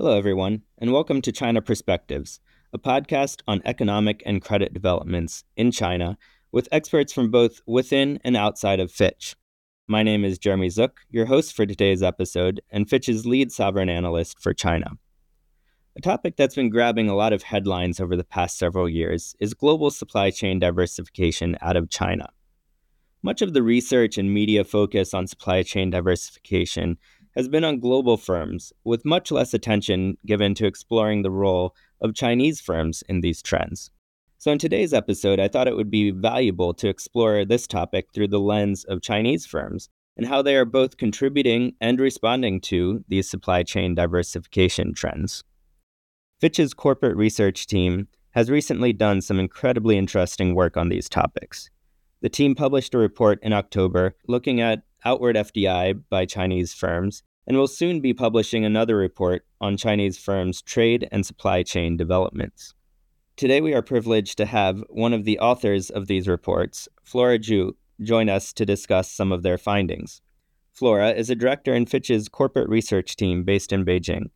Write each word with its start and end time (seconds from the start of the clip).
Hello, 0.00 0.16
everyone, 0.16 0.62
and 0.78 0.92
welcome 0.92 1.20
to 1.22 1.32
China 1.32 1.60
Perspectives, 1.60 2.38
a 2.72 2.78
podcast 2.78 3.40
on 3.48 3.60
economic 3.64 4.22
and 4.24 4.40
credit 4.40 4.72
developments 4.72 5.42
in 5.56 5.72
China 5.72 6.16
with 6.52 6.68
experts 6.70 7.12
from 7.12 7.32
both 7.32 7.60
within 7.66 8.20
and 8.22 8.36
outside 8.36 8.78
of 8.78 8.92
Fitch. 8.92 9.34
My 9.88 10.04
name 10.04 10.24
is 10.24 10.38
Jeremy 10.38 10.68
Zook, 10.68 11.00
your 11.10 11.26
host 11.26 11.52
for 11.56 11.66
today's 11.66 12.00
episode, 12.00 12.60
and 12.70 12.88
Fitch's 12.88 13.26
lead 13.26 13.50
sovereign 13.50 13.88
analyst 13.88 14.38
for 14.38 14.54
China. 14.54 14.92
A 15.96 16.00
topic 16.00 16.36
that's 16.36 16.54
been 16.54 16.70
grabbing 16.70 17.08
a 17.08 17.16
lot 17.16 17.32
of 17.32 17.42
headlines 17.42 17.98
over 17.98 18.14
the 18.14 18.22
past 18.22 18.56
several 18.56 18.88
years 18.88 19.34
is 19.40 19.52
global 19.52 19.90
supply 19.90 20.30
chain 20.30 20.60
diversification 20.60 21.58
out 21.60 21.76
of 21.76 21.90
China. 21.90 22.28
Much 23.24 23.42
of 23.42 23.52
the 23.52 23.64
research 23.64 24.16
and 24.16 24.32
media 24.32 24.62
focus 24.62 25.12
on 25.12 25.26
supply 25.26 25.64
chain 25.64 25.90
diversification 25.90 26.98
has 27.38 27.48
been 27.48 27.62
on 27.62 27.78
global 27.78 28.16
firms, 28.16 28.72
with 28.82 29.04
much 29.04 29.30
less 29.30 29.54
attention 29.54 30.18
given 30.26 30.56
to 30.56 30.66
exploring 30.66 31.22
the 31.22 31.30
role 31.30 31.72
of 32.00 32.12
Chinese 32.12 32.60
firms 32.60 33.04
in 33.08 33.20
these 33.20 33.40
trends. 33.40 33.92
So, 34.38 34.50
in 34.50 34.58
today's 34.58 34.92
episode, 34.92 35.38
I 35.38 35.46
thought 35.46 35.68
it 35.68 35.76
would 35.76 35.90
be 35.90 36.10
valuable 36.10 36.74
to 36.74 36.88
explore 36.88 37.44
this 37.44 37.68
topic 37.68 38.08
through 38.12 38.26
the 38.26 38.40
lens 38.40 38.82
of 38.82 39.02
Chinese 39.02 39.46
firms 39.46 39.88
and 40.16 40.26
how 40.26 40.42
they 40.42 40.56
are 40.56 40.64
both 40.64 40.96
contributing 40.96 41.76
and 41.80 42.00
responding 42.00 42.60
to 42.62 43.04
these 43.06 43.30
supply 43.30 43.62
chain 43.62 43.94
diversification 43.94 44.92
trends. 44.92 45.44
Fitch's 46.40 46.74
corporate 46.74 47.16
research 47.16 47.68
team 47.68 48.08
has 48.32 48.50
recently 48.50 48.92
done 48.92 49.20
some 49.20 49.38
incredibly 49.38 49.96
interesting 49.96 50.56
work 50.56 50.76
on 50.76 50.88
these 50.88 51.08
topics. 51.08 51.70
The 52.20 52.28
team 52.28 52.56
published 52.56 52.94
a 52.94 52.98
report 52.98 53.38
in 53.42 53.52
October 53.52 54.16
looking 54.26 54.60
at 54.60 54.82
outward 55.04 55.36
FDI 55.36 56.02
by 56.10 56.26
Chinese 56.26 56.74
firms 56.74 57.22
and 57.48 57.56
will 57.56 57.66
soon 57.66 58.00
be 58.00 58.12
publishing 58.12 58.64
another 58.66 58.94
report 58.94 59.44
on 59.58 59.78
Chinese 59.78 60.18
firms' 60.18 60.60
trade 60.60 61.08
and 61.10 61.24
supply 61.24 61.62
chain 61.62 61.96
developments. 61.96 62.74
Today, 63.36 63.62
we 63.62 63.72
are 63.72 63.80
privileged 63.80 64.36
to 64.36 64.44
have 64.44 64.84
one 64.90 65.14
of 65.14 65.24
the 65.24 65.38
authors 65.38 65.88
of 65.88 66.08
these 66.08 66.28
reports, 66.28 66.88
Flora 67.04 67.38
Zhu, 67.38 67.72
join 68.02 68.28
us 68.28 68.52
to 68.52 68.66
discuss 68.66 69.10
some 69.10 69.32
of 69.32 69.42
their 69.42 69.56
findings. 69.56 70.20
Flora 70.74 71.12
is 71.12 71.30
a 71.30 71.34
director 71.34 71.74
in 71.74 71.86
Fitch's 71.86 72.28
corporate 72.28 72.68
research 72.68 73.16
team 73.16 73.44
based 73.44 73.72
in 73.72 73.84
Beijing. 73.84 74.26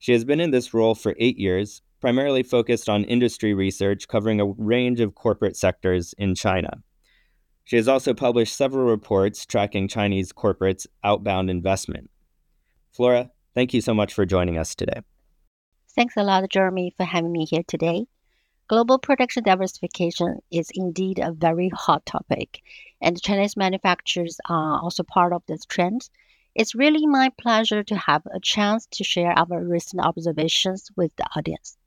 She 0.00 0.12
has 0.12 0.24
been 0.24 0.40
in 0.40 0.50
this 0.50 0.74
role 0.74 0.96
for 0.96 1.14
eight 1.18 1.38
years, 1.38 1.80
primarily 2.00 2.42
focused 2.42 2.88
on 2.88 3.04
industry 3.04 3.54
research 3.54 4.08
covering 4.08 4.40
a 4.40 4.46
range 4.46 4.98
of 4.98 5.14
corporate 5.14 5.56
sectors 5.56 6.12
in 6.18 6.34
China. 6.34 6.82
She 7.64 7.76
has 7.76 7.86
also 7.86 8.14
published 8.14 8.56
several 8.56 8.86
reports 8.86 9.46
tracking 9.46 9.86
Chinese 9.86 10.32
corporates' 10.32 10.86
outbound 11.04 11.50
investment. 11.50 12.10
Flora, 12.92 13.30
thank 13.54 13.74
you 13.74 13.80
so 13.80 13.94
much 13.94 14.14
for 14.14 14.26
joining 14.26 14.58
us 14.58 14.74
today. 14.74 15.02
Thanks 15.94 16.16
a 16.16 16.22
lot, 16.22 16.48
Jeremy, 16.48 16.94
for 16.96 17.04
having 17.04 17.32
me 17.32 17.44
here 17.44 17.64
today. 17.66 18.06
Global 18.68 18.98
production 18.98 19.42
diversification 19.44 20.40
is 20.50 20.70
indeed 20.74 21.18
a 21.18 21.32
very 21.32 21.70
hot 21.70 22.04
topic, 22.04 22.60
and 23.00 23.20
Chinese 23.20 23.56
manufacturers 23.56 24.38
are 24.48 24.78
also 24.80 25.02
part 25.02 25.32
of 25.32 25.42
this 25.46 25.64
trend. 25.64 26.08
It's 26.54 26.74
really 26.74 27.06
my 27.06 27.30
pleasure 27.40 27.82
to 27.82 27.96
have 27.96 28.22
a 28.26 28.40
chance 28.40 28.86
to 28.92 29.04
share 29.04 29.32
our 29.38 29.64
recent 29.64 30.02
observations 30.02 30.90
with 30.96 31.14
the 31.16 31.26
audience. 31.34 31.78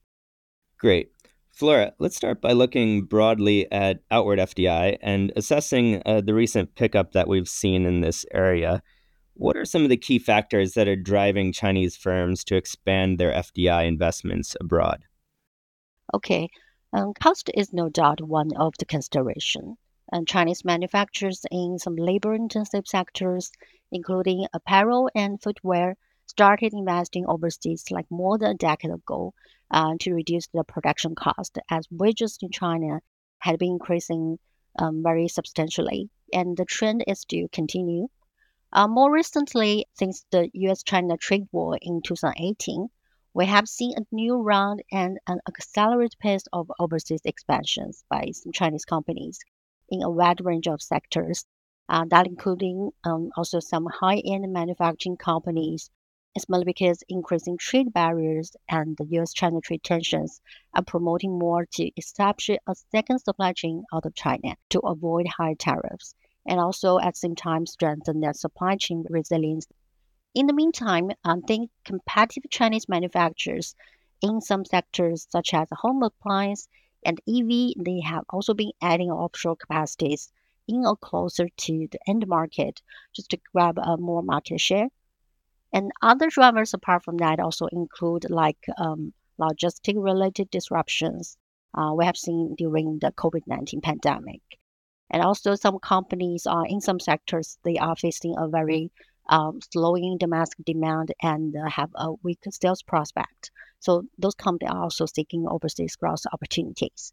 Great. 0.77 1.11
Flora, 1.51 1.93
let's 1.99 2.15
start 2.15 2.41
by 2.41 2.53
looking 2.53 3.03
broadly 3.03 3.71
at 3.71 3.99
outward 4.09 4.39
FDI 4.39 4.97
and 5.01 5.31
assessing 5.35 6.01
uh, 6.05 6.21
the 6.21 6.33
recent 6.33 6.73
pickup 6.75 7.11
that 7.11 7.27
we've 7.27 7.49
seen 7.49 7.85
in 7.85 8.01
this 8.01 8.25
area. 8.33 8.81
What 9.41 9.57
are 9.57 9.65
some 9.65 9.81
of 9.81 9.89
the 9.89 9.97
key 9.97 10.19
factors 10.19 10.73
that 10.73 10.87
are 10.87 10.95
driving 10.95 11.51
Chinese 11.51 11.95
firms 11.95 12.43
to 12.43 12.55
expand 12.55 13.17
their 13.17 13.33
FDI 13.33 13.87
investments 13.87 14.55
abroad? 14.61 15.05
Okay, 16.13 16.47
um, 16.93 17.13
cost 17.15 17.49
is 17.55 17.73
no 17.73 17.89
doubt 17.89 18.21
one 18.21 18.55
of 18.55 18.73
the 18.77 18.85
consideration. 18.85 19.77
And 20.11 20.27
Chinese 20.27 20.63
manufacturers 20.63 21.43
in 21.49 21.79
some 21.79 21.95
labor-intensive 21.95 22.85
sectors 22.85 23.51
including 23.91 24.45
apparel 24.53 25.09
and 25.15 25.41
footwear, 25.41 25.97
started 26.25 26.71
investing 26.73 27.25
overseas 27.25 27.85
like 27.91 28.05
more 28.09 28.37
than 28.37 28.51
a 28.51 28.55
decade 28.55 28.91
ago 28.91 29.33
uh, 29.71 29.93
to 29.99 30.13
reduce 30.13 30.47
the 30.53 30.63
production 30.63 31.13
cost 31.13 31.57
as 31.69 31.87
wages 31.91 32.37
in 32.41 32.51
China 32.51 32.99
had 33.39 33.59
been 33.59 33.71
increasing 33.71 34.37
um, 34.79 35.03
very 35.03 35.27
substantially, 35.27 36.09
and 36.31 36.55
the 36.55 36.65
trend 36.65 37.03
is 37.07 37.25
to 37.25 37.47
continue. 37.51 38.07
Uh, 38.73 38.87
more 38.87 39.11
recently, 39.11 39.85
since 39.93 40.25
the 40.31 40.49
US 40.53 40.81
China 40.81 41.17
trade 41.17 41.45
war 41.51 41.77
in 41.81 42.01
2018, 42.01 42.89
we 43.33 43.45
have 43.45 43.67
seen 43.67 43.93
a 43.97 44.15
new 44.15 44.37
round 44.37 44.81
and 44.91 45.19
an 45.27 45.39
accelerated 45.45 46.17
pace 46.19 46.43
of 46.53 46.71
overseas 46.79 47.21
expansions 47.25 48.05
by 48.09 48.31
some 48.31 48.53
Chinese 48.53 48.85
companies 48.85 49.39
in 49.89 50.01
a 50.01 50.09
wide 50.09 50.39
range 50.45 50.67
of 50.67 50.81
sectors 50.81 51.45
uh, 51.89 52.05
that 52.09 52.27
including 52.27 52.91
um, 53.03 53.29
also 53.35 53.59
some 53.59 53.85
high-end 53.87 54.51
manufacturing 54.53 55.17
companies, 55.17 55.89
especially 56.37 56.63
because 56.63 57.03
increasing 57.09 57.57
trade 57.57 57.91
barriers 57.91 58.55
and 58.69 58.95
the 58.95 59.05
U.S.-China 59.05 59.61
trade 59.61 59.83
tensions 59.83 60.39
are 60.73 60.83
promoting 60.83 61.37
more 61.37 61.65
to 61.73 61.91
establish 61.97 62.49
a 62.49 62.75
second 62.89 63.19
supply 63.19 63.51
chain 63.51 63.83
out 63.93 64.05
of 64.05 64.15
China 64.15 64.55
to 64.69 64.79
avoid 64.79 65.27
high 65.27 65.55
tariffs, 65.55 66.15
and 66.45 66.59
also 66.59 66.99
at 66.99 67.13
the 67.13 67.17
same 67.17 67.35
time 67.35 67.65
strengthen 67.65 68.19
their 68.19 68.33
supply 68.33 68.75
chain 68.75 69.05
resilience. 69.09 69.67
In 70.33 70.47
the 70.47 70.53
meantime, 70.53 71.11
I 71.23 71.35
think 71.47 71.69
competitive 71.83 72.49
Chinese 72.49 72.87
manufacturers 72.87 73.75
in 74.21 74.41
some 74.41 74.65
sectors 74.65 75.27
such 75.29 75.53
as 75.53 75.67
home 75.71 76.03
appliance 76.03 76.67
and 77.03 77.19
EV, 77.27 77.73
they 77.77 77.99
have 78.01 78.23
also 78.29 78.53
been 78.53 78.71
adding 78.81 79.09
offshore 79.09 79.55
capacities 79.55 80.31
in 80.67 80.85
or 80.85 80.95
closer 80.95 81.49
to 81.49 81.87
the 81.91 81.99
end 82.07 82.27
market 82.27 82.81
just 83.13 83.31
to 83.31 83.39
grab 83.51 83.77
a 83.79 83.97
more 83.97 84.21
market 84.21 84.61
share. 84.61 84.87
And 85.73 85.91
other 86.01 86.29
drivers 86.29 86.73
apart 86.73 87.03
from 87.03 87.17
that 87.17 87.39
also 87.39 87.67
include 87.67 88.29
like 88.29 88.65
um, 88.77 89.13
logistic 89.39 89.95
related 89.95 90.51
disruptions 90.51 91.37
uh, 91.73 91.93
we 91.95 92.05
have 92.05 92.17
seen 92.17 92.55
during 92.55 92.99
the 92.99 93.11
COVID 93.13 93.43
19 93.47 93.81
pandemic. 93.81 94.41
And 95.11 95.21
also, 95.21 95.55
some 95.55 95.77
companies 95.79 96.47
are 96.47 96.65
in 96.65 96.81
some 96.81 96.99
sectors, 96.99 97.57
they 97.63 97.77
are 97.77 97.95
facing 97.95 98.33
a 98.37 98.47
very 98.47 98.91
um, 99.29 99.59
slowing 99.71 100.17
domestic 100.17 100.65
demand 100.65 101.13
and 101.21 101.55
uh, 101.55 101.69
have 101.69 101.91
a 101.95 102.13
weak 102.23 102.39
sales 102.49 102.81
prospect. 102.81 103.51
So, 103.79 104.03
those 104.17 104.35
companies 104.35 104.71
are 104.71 104.83
also 104.83 105.05
seeking 105.05 105.45
overseas 105.47 105.97
growth 105.97 106.23
opportunities. 106.31 107.11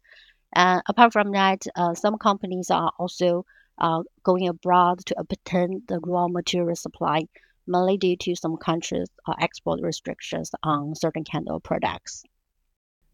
Uh, 0.55 0.81
apart 0.87 1.13
from 1.13 1.31
that, 1.31 1.61
uh, 1.75 1.93
some 1.93 2.17
companies 2.17 2.71
are 2.71 2.91
also 2.97 3.45
uh, 3.79 4.03
going 4.23 4.47
abroad 4.47 5.05
to 5.05 5.19
obtain 5.19 5.83
the 5.87 5.99
raw 5.99 6.27
material 6.27 6.75
supply, 6.75 7.23
mainly 7.67 7.97
due 7.97 8.15
to 8.17 8.35
some 8.35 8.57
countries' 8.57 9.09
uh, 9.27 9.33
export 9.39 9.81
restrictions 9.81 10.51
on 10.63 10.95
certain 10.95 11.23
kind 11.23 11.47
of 11.49 11.61
products. 11.63 12.23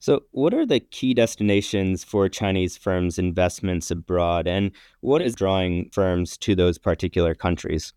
So, 0.06 0.22
what 0.30 0.54
are 0.54 0.68
the 0.68 0.82
key 0.82 1.16
destinations 1.16 2.04
for 2.04 2.30
Chinese 2.30 2.78
firms' 2.78 3.18
investments 3.18 3.90
abroad, 3.90 4.46
and 4.46 4.70
what 5.02 5.20
is 5.24 5.34
drawing 5.34 5.90
firms 5.90 6.38
to 6.46 6.54
those 6.54 6.78
particular 6.78 7.34
countries? 7.34 7.92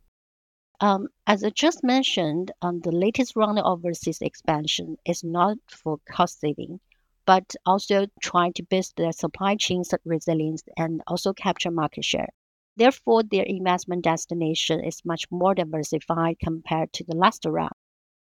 Um, 0.80 1.08
as 1.26 1.44
I 1.44 1.50
just 1.50 1.84
mentioned, 1.84 2.50
um, 2.62 2.80
the 2.80 2.92
latest 2.92 3.36
round 3.36 3.58
of 3.58 3.66
overseas 3.66 4.22
expansion 4.22 4.96
is 5.04 5.22
not 5.22 5.58
for 5.68 5.98
cost 6.10 6.40
saving, 6.40 6.80
but 7.26 7.54
also 7.66 8.06
trying 8.22 8.54
to 8.54 8.62
boost 8.62 8.96
their 8.96 9.12
supply 9.12 9.56
chains 9.56 9.92
resilience 10.06 10.62
and 10.78 11.02
also 11.08 11.34
capture 11.34 11.70
market 11.70 12.06
share. 12.06 12.30
Therefore, 12.74 13.22
their 13.22 13.44
investment 13.44 14.02
destination 14.04 14.82
is 14.82 15.04
much 15.04 15.26
more 15.30 15.54
diversified 15.54 16.38
compared 16.42 16.90
to 16.94 17.04
the 17.04 17.16
last 17.16 17.44
round 17.44 17.74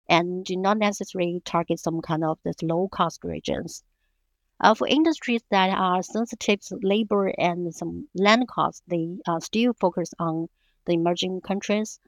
and 0.10 0.46
do 0.46 0.56
not 0.56 0.78
necessarily 0.78 1.42
target 1.46 1.80
some 1.80 2.02
kind 2.02 2.24
of 2.24 2.40
the 2.44 2.54
low 2.64 2.88
cost 2.88 3.24
regions. 3.24 3.84
Uh, 4.60 4.74
for 4.74 4.88
industries 4.88 5.42
that 5.52 5.70
are 5.78 6.02
sensitive 6.02 6.60
to 6.62 6.80
labor 6.82 7.28
and 7.38 7.74
some 7.76 8.08
land 8.16 8.48
costs, 8.48 8.82
they 8.88 9.18
uh, 9.28 9.40
still 9.40 9.74
focus 9.74 10.14
on 10.18 10.48
the 10.86 10.94
emerging 10.94 11.40
countries, 11.42 12.00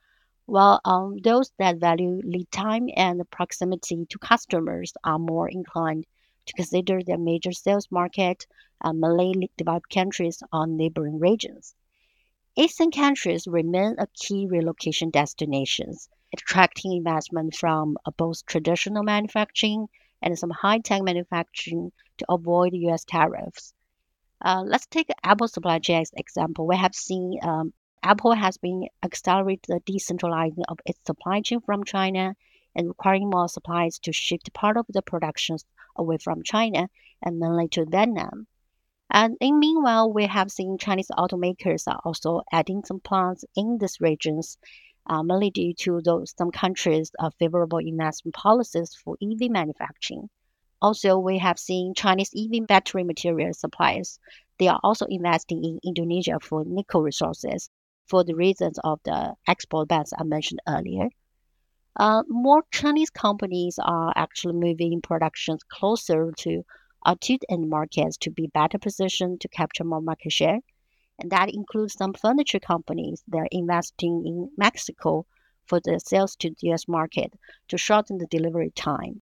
while 0.46 0.82
um, 0.84 1.18
those 1.24 1.52
that 1.60 1.78
value 1.78 2.22
lead 2.24 2.50
time 2.52 2.90
and 2.96 3.22
proximity 3.30 4.06
to 4.10 4.18
customers 4.18 4.94
are 5.04 5.20
more 5.20 5.48
inclined 5.48 6.06
to 6.48 6.54
consider 6.54 7.04
their 7.04 7.20
major 7.20 7.52
sales 7.52 7.88
market, 7.92 8.48
uh, 8.82 8.94
Malay 8.94 9.34
developed 9.58 9.94
countries 9.94 10.42
or 10.52 10.66
neighboring 10.66 11.20
regions. 11.20 11.76
Asian 12.58 12.90
countries 12.90 13.48
remain 13.48 13.96
a 14.00 14.08
key 14.08 14.48
relocation 14.48 15.12
destinations, 15.12 16.10
attracting 16.34 16.94
investment 16.94 17.56
from 17.56 17.98
uh, 18.06 18.12
both 18.12 18.46
traditional 18.46 19.04
manufacturing 19.04 19.88
and 20.22 20.38
some 20.38 20.50
high-tech 20.50 21.02
manufacturing 21.02 21.92
to 22.18 22.26
avoid 22.30 22.74
U.S. 22.74 23.06
tariffs. 23.06 23.74
Uh, 24.42 24.64
let's 24.66 24.86
take 24.88 25.10
Apple 25.24 25.48
supply 25.48 25.80
chain 25.80 26.02
as 26.02 26.12
example. 26.16 26.68
We 26.68 26.78
have 26.78 26.96
seen 26.96 27.40
um, 27.42 27.74
Apple 28.02 28.34
has 28.34 28.58
been 28.58 28.88
accelerating 29.04 29.76
the 29.76 29.82
decentralizing 29.82 30.64
of 30.70 30.80
its 30.86 31.00
supply 31.06 31.42
chain 31.42 31.60
from 31.62 31.84
China 31.84 32.36
and 32.76 32.88
requiring 32.88 33.30
more 33.30 33.50
supplies 33.50 34.00
to 34.00 34.14
shift 34.14 34.54
part 34.54 34.78
of 34.78 34.86
the 34.88 35.02
productions 35.02 35.66
away 35.96 36.18
from 36.18 36.44
China 36.44 36.90
and 37.22 37.40
mainly 37.40 37.68
to 37.68 37.86
Vietnam. 37.86 38.48
And 39.10 39.36
in 39.42 39.60
meanwhile, 39.60 40.14
we 40.14 40.28
have 40.28 40.52
seen 40.52 40.78
Chinese 40.78 41.10
automakers 41.10 41.88
are 41.88 42.00
also 42.06 42.44
adding 42.52 42.86
some 42.86 43.00
plants 43.00 43.44
in 43.56 43.80
these 43.80 44.00
regions, 44.00 44.58
uh, 45.10 45.24
mainly 45.24 45.50
due 45.50 45.74
to 45.74 46.02
those 46.02 46.34
some 46.38 46.52
countries' 46.52 47.12
uh, 47.20 47.32
favorable 47.40 47.80
investment 47.80 48.36
policies 48.36 48.96
for 48.96 49.18
EV 49.22 49.50
manufacturing. 49.50 50.30
Also, 50.82 51.18
we 51.18 51.40
have 51.40 51.60
seen 51.60 51.94
Chinese 51.94 52.32
EV 52.38 52.66
battery 52.68 53.04
material 53.04 53.54
suppliers. 53.54 54.20
They 54.60 54.68
are 54.70 54.80
also 54.84 55.06
investing 55.08 55.64
in 55.66 55.80
Indonesia 55.84 56.40
for 56.42 56.64
nickel 56.64 57.02
resources 57.02 57.70
for 58.08 58.24
the 58.24 58.36
reasons 58.36 58.80
of 58.84 59.00
the 59.04 59.36
export 59.48 59.90
bans 59.90 60.14
I 60.18 60.24
mentioned 60.24 60.62
earlier. 60.68 61.10
Uh, 61.96 62.24
more 62.30 62.64
Chinese 62.72 63.10
companies 63.10 63.78
are 63.84 64.14
actually 64.16 64.54
moving 64.54 65.02
productions 65.02 65.64
closer 65.64 66.32
to 66.38 66.64
our 67.04 67.16
two 67.18 67.38
end 67.50 67.70
markets 67.70 68.18
to 68.18 68.30
be 68.32 68.48
better 68.48 68.78
positioned 68.78 69.42
to 69.42 69.48
capture 69.50 69.84
more 69.84 70.02
market 70.02 70.32
share. 70.32 70.60
And 71.20 71.32
that 71.32 71.54
includes 71.54 71.94
some 71.94 72.14
furniture 72.14 72.60
companies 72.60 73.24
that 73.28 73.40
are 73.40 73.48
investing 73.52 74.26
in 74.26 74.50
Mexico 74.58 75.26
for 75.66 75.82
the 75.82 76.00
sales 76.00 76.36
to 76.38 76.50
the 76.50 76.72
US 76.72 76.88
market 76.88 77.34
to 77.68 77.78
shorten 77.78 78.18
the 78.18 78.26
delivery 78.28 78.72
time. 78.72 79.22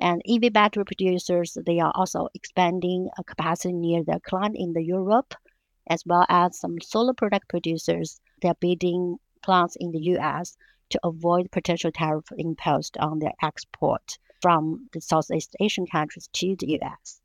And 0.00 0.22
EV 0.28 0.52
battery 0.52 0.84
producers, 0.84 1.56
they 1.66 1.80
are 1.80 1.92
also 1.94 2.28
expanding 2.34 3.08
a 3.18 3.24
capacity 3.24 3.72
near 3.72 4.04
their 4.04 4.20
client 4.20 4.56
in 4.58 4.74
the 4.74 4.82
Europe, 4.82 5.34
as 5.86 6.04
well 6.06 6.26
as 6.28 6.58
some 6.58 6.80
solar 6.80 7.14
product 7.14 7.48
producers. 7.48 8.20
They're 8.40 8.54
building 8.54 9.16
plants 9.42 9.76
in 9.80 9.92
the 9.92 10.00
US 10.16 10.56
to 10.90 11.00
avoid 11.04 11.50
potential 11.50 11.90
tariff 11.90 12.26
imposed 12.36 12.96
on 12.98 13.18
their 13.18 13.34
export 13.42 14.18
from 14.42 14.88
the 14.92 15.00
Southeast 15.00 15.56
Asian 15.60 15.86
countries 15.86 16.28
to 16.34 16.56
the 16.56 16.78
US. 16.82 17.20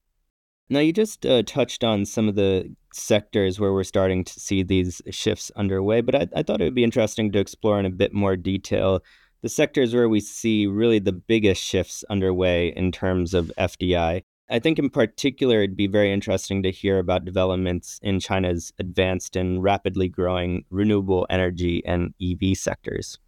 Now, 0.68 0.80
you 0.80 0.94
just 0.94 1.26
uh, 1.26 1.44
touched 1.44 1.84
on 1.84 2.06
some 2.06 2.28
of 2.28 2.36
the 2.36 2.76
sectors 2.92 3.60
where 3.60 3.72
we're 3.72 3.84
starting 3.84 4.24
to 4.24 4.40
see 4.40 4.64
these 4.64 5.00
shifts 5.12 5.52
underway, 5.56 6.02
but 6.02 6.16
I, 6.16 6.28
I 6.36 6.44
thought 6.44 6.60
it 6.60 6.64
would 6.64 6.74
be 6.74 6.84
interesting 6.84 7.32
to 7.32 7.40
explore 7.40 7.80
in 7.80 7.86
a 7.86 7.92
bit 7.92 8.14
more 8.14 8.36
detail 8.36 9.02
the 9.44 9.50
sectors 9.50 9.94
where 9.94 10.10
we 10.10 10.20
see 10.20 10.66
really 10.66 10.98
the 10.98 11.12
biggest 11.12 11.64
shifts 11.64 12.04
underway 12.10 12.70
in 12.70 12.92
terms 12.92 13.36
of 13.36 13.52
FDI. 13.60 14.24
I 14.50 14.60
think 14.60 14.80
in 14.80 14.90
particular, 14.90 15.62
it'd 15.62 15.78
be 15.78 15.86
very 15.86 16.12
interesting 16.12 16.64
to 16.64 16.72
hear 16.72 16.98
about 16.98 17.26
developments 17.26 18.00
in 18.02 18.20
China's 18.20 18.74
advanced 18.80 19.36
and 19.36 19.62
rapidly 19.62 20.08
growing 20.08 20.66
renewable 20.72 21.28
energy 21.30 21.86
and 21.86 22.16
EV 22.20 22.58
sectors. 22.58 23.20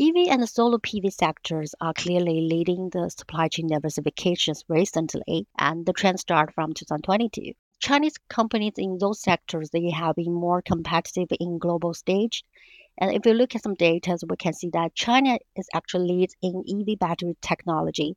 EV 0.00 0.28
and 0.30 0.42
the 0.42 0.46
solar 0.46 0.78
PV 0.78 1.12
sectors 1.12 1.74
are 1.80 1.92
clearly 1.92 2.40
leading 2.40 2.88
the 2.88 3.10
supply 3.10 3.48
chain 3.48 3.68
diversifications 3.68 4.64
recently, 4.66 5.46
and 5.58 5.84
the 5.84 5.92
trend 5.92 6.18
started 6.18 6.54
from 6.54 6.72
2022. 6.72 7.52
Chinese 7.80 8.16
companies 8.28 8.74
in 8.78 8.96
those 8.98 9.20
sectors 9.20 9.70
they 9.70 9.90
have 9.90 10.16
been 10.16 10.32
more 10.32 10.62
competitive 10.62 11.28
in 11.38 11.58
global 11.58 11.92
stage 11.92 12.44
and 13.00 13.14
if 13.14 13.24
you 13.24 13.32
look 13.32 13.54
at 13.54 13.62
some 13.62 13.74
data, 13.74 14.18
we 14.28 14.36
can 14.36 14.52
see 14.52 14.68
that 14.70 14.94
China 14.94 15.38
is 15.56 15.68
actually 15.72 16.08
leads 16.08 16.36
in 16.42 16.64
EV 16.68 16.98
battery 16.98 17.36
technology, 17.40 18.14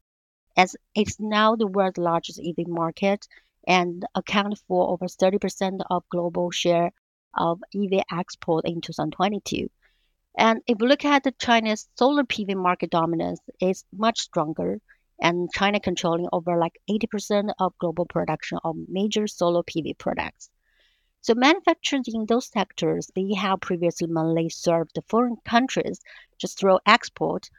as 0.58 0.76
it's 0.94 1.20
now 1.20 1.56
the 1.56 1.68
world's 1.68 1.98
largest 1.98 2.40
EV 2.40 2.68
market 2.68 3.26
and 3.66 4.06
account 4.14 4.60
for 4.68 4.90
over 4.90 5.06
30% 5.06 5.80
of 5.90 6.04
global 6.10 6.52
share 6.52 6.92
of 7.38 7.62
EV 7.74 8.04
export 8.12 8.66
in 8.66 8.82
2022. 8.82 9.70
And 10.38 10.62
if 10.66 10.80
we 10.80 10.88
look 10.88 11.06
at 11.06 11.24
the 11.24 11.32
China's 11.32 11.88
solar 11.96 12.24
PV 12.24 12.56
market 12.56 12.90
dominance, 12.90 13.40
it's 13.60 13.86
much 13.96 14.20
stronger, 14.20 14.82
and 15.22 15.52
China 15.54 15.80
controlling 15.80 16.28
over 16.34 16.58
like 16.58 16.80
80% 16.90 17.54
of 17.60 17.78
global 17.78 18.06
production 18.06 18.58
of 18.64 18.76
major 18.88 19.28
solar 19.28 19.64
PV 19.64 19.98
products. 19.98 20.50
So 21.22 21.36
manufacturers 21.36 22.08
in 22.08 22.26
those 22.26 22.48
sectors, 22.48 23.10
they 23.16 23.34
have 23.36 23.62
previously 23.62 24.08
mainly 24.08 24.50
served 24.50 25.00
foreign 25.08 25.38
countries 25.46 26.02
just 26.38 26.60
through 26.60 26.80
export, 26.86 27.50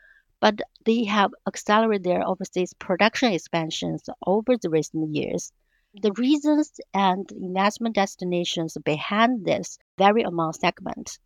but 0.40 0.60
they 0.84 1.04
have 1.04 1.30
accelerated 1.46 2.04
their 2.04 2.26
overseas 2.28 2.74
production 2.74 3.32
expansions 3.32 4.06
over 4.26 4.58
the 4.58 4.68
recent 4.68 5.14
years. 5.14 5.52
The 5.94 6.12
reasons 6.12 6.78
and 6.92 7.30
investment 7.32 7.94
destinations 7.94 8.76
behind 8.84 9.46
this 9.46 9.78
vary 9.96 10.22
among 10.22 10.52
segments. 10.52 11.18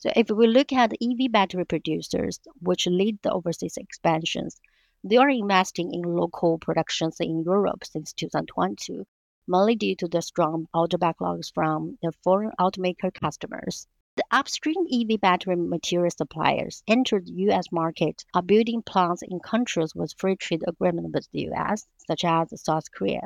So 0.00 0.10
if 0.16 0.30
we 0.30 0.46
look 0.46 0.72
at 0.72 0.92
EV 1.00 1.30
battery 1.30 1.64
producers, 1.64 2.40
which 2.60 2.86
lead 2.86 3.22
the 3.22 3.32
overseas 3.32 3.76
expansions, 3.76 4.60
they 5.04 5.16
are 5.16 5.30
investing 5.30 5.94
in 5.94 6.02
local 6.02 6.58
productions 6.58 7.20
in 7.20 7.44
Europe 7.44 7.84
since 7.84 8.12
2022 8.12 9.06
mainly 9.50 9.74
due 9.74 9.96
to 9.96 10.06
the 10.06 10.22
strong 10.22 10.68
order 10.72 10.96
backlogs 10.96 11.52
from 11.52 11.98
the 12.02 12.12
foreign 12.22 12.52
automaker 12.60 13.12
customers. 13.12 13.88
The 14.14 14.24
upstream 14.30 14.86
EV 14.92 15.20
battery 15.20 15.56
material 15.56 16.10
suppliers 16.10 16.84
entered 16.86 17.26
the 17.26 17.32
U.S. 17.48 17.72
market 17.72 18.24
are 18.32 18.42
building 18.42 18.82
plants 18.82 19.22
in 19.22 19.40
countries 19.40 19.92
with 19.94 20.14
free 20.16 20.36
trade 20.36 20.62
agreement 20.68 21.12
with 21.12 21.28
the 21.32 21.40
U.S., 21.50 21.88
such 22.06 22.24
as 22.24 22.62
South 22.62 22.92
Korea, 22.92 23.22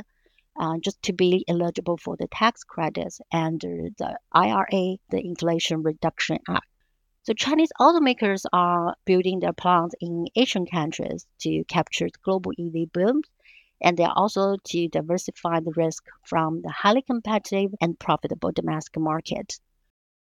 uh, 0.59 0.79
just 0.79 1.03
to 1.03 1.13
be 1.13 1.45
eligible 1.49 1.97
for 1.97 2.17
the 2.17 2.29
tax 2.29 2.65
credits 2.65 3.21
under 3.33 3.89
the 3.99 4.19
IRA, 4.33 4.97
the 5.11 5.21
Inflation 5.25 5.83
Reduction 5.83 6.39
Act. 6.49 6.67
So 7.23 7.33
Chinese 7.33 7.73
automakers 7.81 8.45
are 8.53 8.97
building 9.05 9.41
their 9.41 9.55
plants 9.55 9.95
in 10.01 10.27
Asian 10.37 10.67
countries 10.67 11.27
to 11.41 11.65
capture 11.65 12.07
the 12.07 12.19
global 12.23 12.53
EV 12.59 12.93
boom 12.93 13.23
and 13.81 13.97
they 13.97 14.05
are 14.05 14.15
also 14.17 14.57
to 14.65 14.89
diversify 14.89 15.61
the 15.61 15.73
risk 15.77 16.05
from 16.25 16.63
the 16.63 16.71
highly 16.71 17.03
competitive 17.03 17.75
and 17.81 17.99
profitable 17.99 18.53
domestic 18.53 19.01
market. 19.01 19.59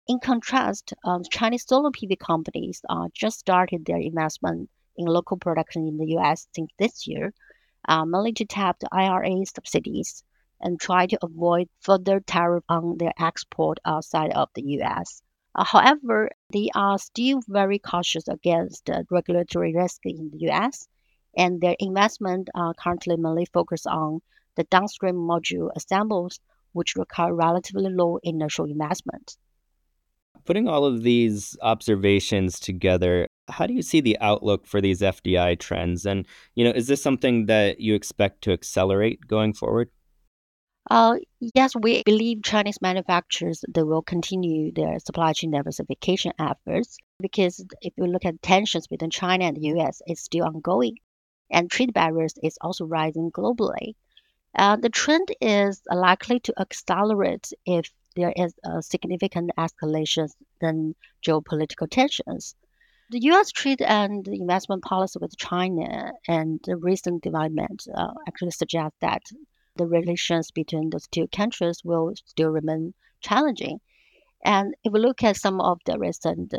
In 0.07 0.19
contrast, 0.19 0.93
um, 1.03 1.23
Chinese 1.31 1.65
solar 1.65 1.91
PV 1.91 2.19
companies 2.19 2.81
uh, 2.89 3.07
just 3.13 3.39
started 3.39 3.85
their 3.85 3.97
investment 3.97 4.69
in 4.97 5.05
local 5.05 5.37
production 5.37 5.87
in 5.87 5.97
the 5.97 6.17
US 6.17 6.47
since 6.53 6.69
this 6.77 7.07
year, 7.07 7.33
uh, 7.87 8.05
mainly 8.05 8.33
to 8.33 8.45
tap 8.45 8.79
the 8.79 8.89
IRA 8.91 9.45
subsidies 9.45 10.23
and 10.61 10.79
try 10.79 11.05
to 11.07 11.19
avoid 11.21 11.69
further 11.81 12.19
tariff 12.19 12.63
on 12.69 12.97
their 12.97 13.13
export 13.19 13.79
outside 13.85 14.31
of 14.33 14.49
the 14.55 14.63
US. 14.79 15.21
Uh, 15.53 15.63
however, 15.63 16.29
they 16.51 16.69
are 16.75 16.97
still 16.97 17.41
very 17.47 17.79
cautious 17.79 18.27
against 18.27 18.85
the 18.85 19.05
regulatory 19.09 19.73
risk 19.73 20.01
in 20.05 20.29
the 20.31 20.49
US 20.49 20.87
and 21.35 21.61
their 21.61 21.75
investment 21.79 22.49
are 22.55 22.73
currently 22.73 23.17
mainly 23.17 23.45
focused 23.45 23.87
on 23.87 24.21
the 24.55 24.63
downstream 24.65 25.15
module 25.15 25.69
assembles, 25.75 26.39
which 26.71 26.95
require 26.95 27.33
relatively 27.33 27.89
low 27.89 28.19
initial 28.23 28.65
investment. 28.65 29.37
Putting 30.45 30.67
all 30.67 30.85
of 30.85 31.03
these 31.03 31.57
observations 31.61 32.59
together, 32.59 33.27
how 33.49 33.67
do 33.67 33.73
you 33.73 33.81
see 33.81 34.01
the 34.01 34.17
outlook 34.19 34.65
for 34.65 34.81
these 34.81 35.01
FDI 35.01 35.59
trends? 35.59 36.05
And, 36.05 36.25
you 36.55 36.63
know, 36.63 36.71
is 36.71 36.87
this 36.87 37.01
something 37.01 37.45
that 37.45 37.79
you 37.79 37.95
expect 37.95 38.41
to 38.43 38.51
accelerate 38.51 39.27
going 39.27 39.53
forward? 39.53 39.89
Uh, 40.89 41.15
yes, 41.39 41.75
we 41.75 42.03
believe 42.03 42.43
Chinese 42.43 42.79
manufacturers 42.79 43.65
they 43.67 43.81
will 43.81 44.03
continue 44.03 44.71
their 44.71 44.99
supply 44.99 45.33
chain 45.33 45.49
diversification 45.49 46.31
efforts 46.37 46.97
because 47.19 47.65
if 47.81 47.91
you 47.97 48.05
look 48.05 48.23
at 48.23 48.39
tensions 48.43 48.85
between 48.85 49.09
China 49.09 49.45
and 49.45 49.57
the 49.57 49.67
U.S., 49.69 50.03
it's 50.05 50.21
still 50.21 50.45
ongoing 50.45 50.97
and 51.49 51.69
trade 51.69 51.93
barriers 51.93 52.35
is 52.43 52.57
also 52.61 52.85
rising 52.85 53.31
globally. 53.31 53.95
Uh, 54.57 54.75
the 54.77 54.89
trend 54.89 55.29
is 55.41 55.81
likely 55.91 56.39
to 56.39 56.53
accelerate 56.59 57.51
if 57.65 57.89
there 58.15 58.33
is 58.35 58.53
a 58.63 58.81
significant 58.81 59.51
escalation 59.57 60.29
in 60.61 60.95
geopolitical 61.25 61.89
tensions. 61.89 62.55
The 63.11 63.19
U.S. 63.25 63.51
trade 63.51 63.83
and 63.83 64.27
investment 64.27 64.83
policy 64.83 65.19
with 65.21 65.37
China 65.37 66.11
and 66.27 66.59
the 66.63 66.75
recent 66.75 67.21
development 67.21 67.87
uh, 67.93 68.13
actually 68.27 68.49
suggest 68.49 68.95
that 69.01 69.21
the 69.75 69.85
relations 69.85 70.49
between 70.49 70.89
those 70.89 71.07
two 71.07 71.27
countries 71.27 71.81
will 71.83 72.13
still 72.25 72.49
remain 72.49 72.95
challenging. 73.21 73.79
And 74.43 74.73
if 74.83 74.91
we 74.91 74.99
look 74.99 75.23
at 75.23 75.37
some 75.37 75.61
of 75.61 75.77
the 75.85 75.99
recent 75.99 76.51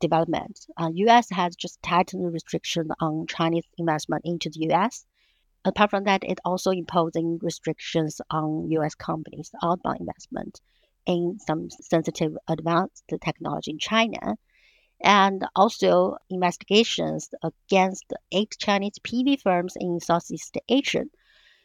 developments, 0.00 0.66
Uh, 0.76 0.90
U.S. 0.92 1.30
has 1.30 1.56
just 1.56 1.82
tightened 1.82 2.30
restrictions 2.34 2.90
on 3.00 3.26
Chinese 3.26 3.66
investment 3.78 4.22
into 4.26 4.50
the 4.50 4.60
U.S. 4.68 5.06
Apart 5.64 5.88
from 5.90 6.04
that, 6.04 6.22
it 6.22 6.38
also 6.44 6.70
imposing 6.70 7.38
restrictions 7.40 8.20
on 8.28 8.70
U.S. 8.72 8.94
companies' 8.94 9.52
outbound 9.62 10.00
investment 10.00 10.60
in 11.06 11.38
some 11.38 11.70
sensitive 11.70 12.36
advanced 12.46 13.04
technology 13.22 13.70
in 13.70 13.78
China, 13.78 14.36
and 15.04 15.44
also 15.54 16.16
investigations 16.30 17.28
against 17.42 18.06
eight 18.32 18.56
Chinese 18.58 18.98
PV 19.04 19.40
firms 19.42 19.74
in 19.78 20.00
Southeast 20.00 20.56
Asia. 20.66 21.04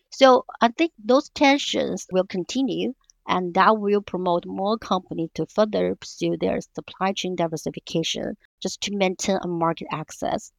So 0.10 0.46
I 0.60 0.67
think 0.67 0.91
those 1.00 1.29
tensions 1.29 2.05
will 2.12 2.25
continue 2.25 2.93
and 3.25 3.53
that 3.53 3.79
will 3.79 4.01
promote 4.01 4.46
more 4.46 4.77
companies 4.77 5.29
to 5.36 5.46
further 5.46 5.96
pursue 5.96 6.36
their 6.36 6.60
supply 6.60 7.13
chain 7.13 7.36
diversification 7.36 8.36
just 8.60 8.81
to 8.81 8.96
maintain 8.98 9.38
a 9.41 9.48
market 9.48 9.88
access. 9.89 10.51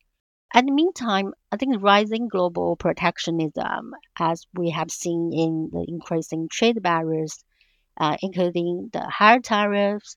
At 0.54 0.64
the 0.64 0.72
meantime, 0.72 1.34
I 1.52 1.58
think 1.58 1.82
rising 1.82 2.28
global 2.28 2.76
protectionism, 2.76 3.92
as 4.18 4.46
we 4.54 4.70
have 4.70 4.90
seen 4.90 5.32
in 5.34 5.68
the 5.70 5.84
increasing 5.86 6.48
trade 6.50 6.82
barriers, 6.82 7.44
uh, 7.98 8.16
including 8.22 8.88
the 8.92 9.06
higher 9.06 9.40
tariffs 9.40 10.16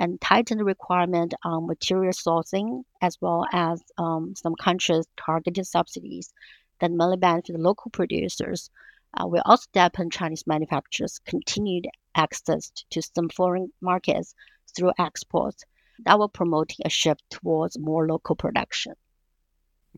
and 0.00 0.18
tightened 0.20 0.64
requirement 0.64 1.34
on 1.44 1.66
material 1.66 2.12
sourcing, 2.12 2.82
as 3.02 3.18
well 3.20 3.44
as 3.52 3.82
um, 3.98 4.34
some 4.34 4.54
countries' 4.54 5.06
targeted 5.18 5.66
subsidies 5.66 6.32
that 6.80 6.90
mainly 6.90 7.18
benefit 7.18 7.60
local 7.60 7.90
producers, 7.90 8.70
uh, 9.14 9.26
will 9.26 9.42
also 9.44 9.66
dampen 9.74 10.08
Chinese 10.08 10.46
manufacturers' 10.46 11.20
continued 11.26 11.86
access 12.14 12.72
to 12.88 13.02
some 13.02 13.28
foreign 13.28 13.70
markets 13.82 14.34
through 14.74 14.92
exports 14.98 15.64
that 16.06 16.18
will 16.18 16.30
promote 16.30 16.72
a 16.84 16.88
shift 16.88 17.22
towards 17.28 17.78
more 17.78 18.06
local 18.06 18.34
production. 18.34 18.94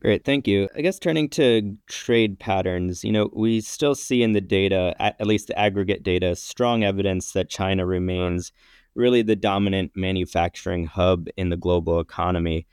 Great, 0.01 0.25
thank 0.25 0.49
you. 0.49 0.69
I 0.75 0.81
guess 0.81 0.99
turning 0.99 1.29
to 1.31 1.77
trade 1.87 2.41
patterns, 2.41 3.05
you 3.05 3.13
know, 3.13 3.31
we 3.33 3.61
still 3.61 3.95
see 3.95 4.25
in 4.25 4.33
the 4.33 4.41
data, 4.41 4.97
at, 4.99 5.15
at 5.21 5.29
least 5.29 5.47
the 5.47 5.57
aggregate 5.57 6.03
data, 6.03 6.35
strong 6.35 6.83
evidence 6.83 7.33
that 7.33 7.49
China 7.49 7.87
remains 7.87 8.51
really 8.95 9.23
the 9.23 9.37
dominant 9.37 9.93
manufacturing 9.95 10.87
hub 10.87 11.29
in 11.37 11.49
the 11.49 11.57
global 11.57 12.01
economy. 12.01 12.67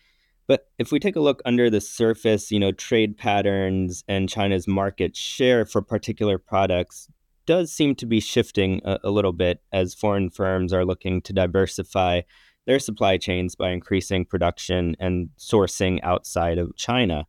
But 0.48 0.68
if 0.80 0.92
we 0.92 1.00
take 1.00 1.16
a 1.16 1.22
look 1.22 1.42
under 1.46 1.70
the 1.70 1.80
surface, 1.80 2.52
you 2.52 2.60
know, 2.60 2.72
trade 2.72 3.18
patterns 3.18 4.04
and 4.08 4.28
China's 4.28 4.68
market 4.68 5.16
share 5.16 5.66
for 5.66 5.82
particular 5.82 6.38
products 6.38 7.08
does 7.46 7.72
seem 7.72 7.96
to 7.96 8.06
be 8.06 8.20
shifting 8.20 8.82
a, 8.84 9.00
a 9.04 9.12
little 9.12 9.32
bit 9.32 9.62
as 9.72 9.94
foreign 9.94 10.30
firms 10.30 10.74
are 10.74 10.86
looking 10.86 11.22
to 11.22 11.34
diversify 11.34 12.22
their 12.66 12.80
supply 12.80 13.18
chains 13.18 13.56
by 13.56 13.72
increasing 13.72 14.26
production 14.26 14.96
and 15.00 15.30
sourcing 15.38 16.00
outside 16.04 16.58
of 16.58 16.76
China. 16.76 17.26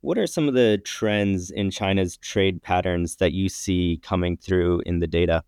What 0.00 0.18
are 0.18 0.26
some 0.26 0.48
of 0.48 0.54
the 0.54 0.78
trends 0.84 1.50
in 1.50 1.70
China's 1.70 2.18
trade 2.18 2.62
patterns 2.62 3.16
that 3.16 3.32
you 3.32 3.48
see 3.48 4.00
coming 4.02 4.36
through 4.36 4.82
in 4.84 4.98
the 4.98 5.06
data? 5.06 5.44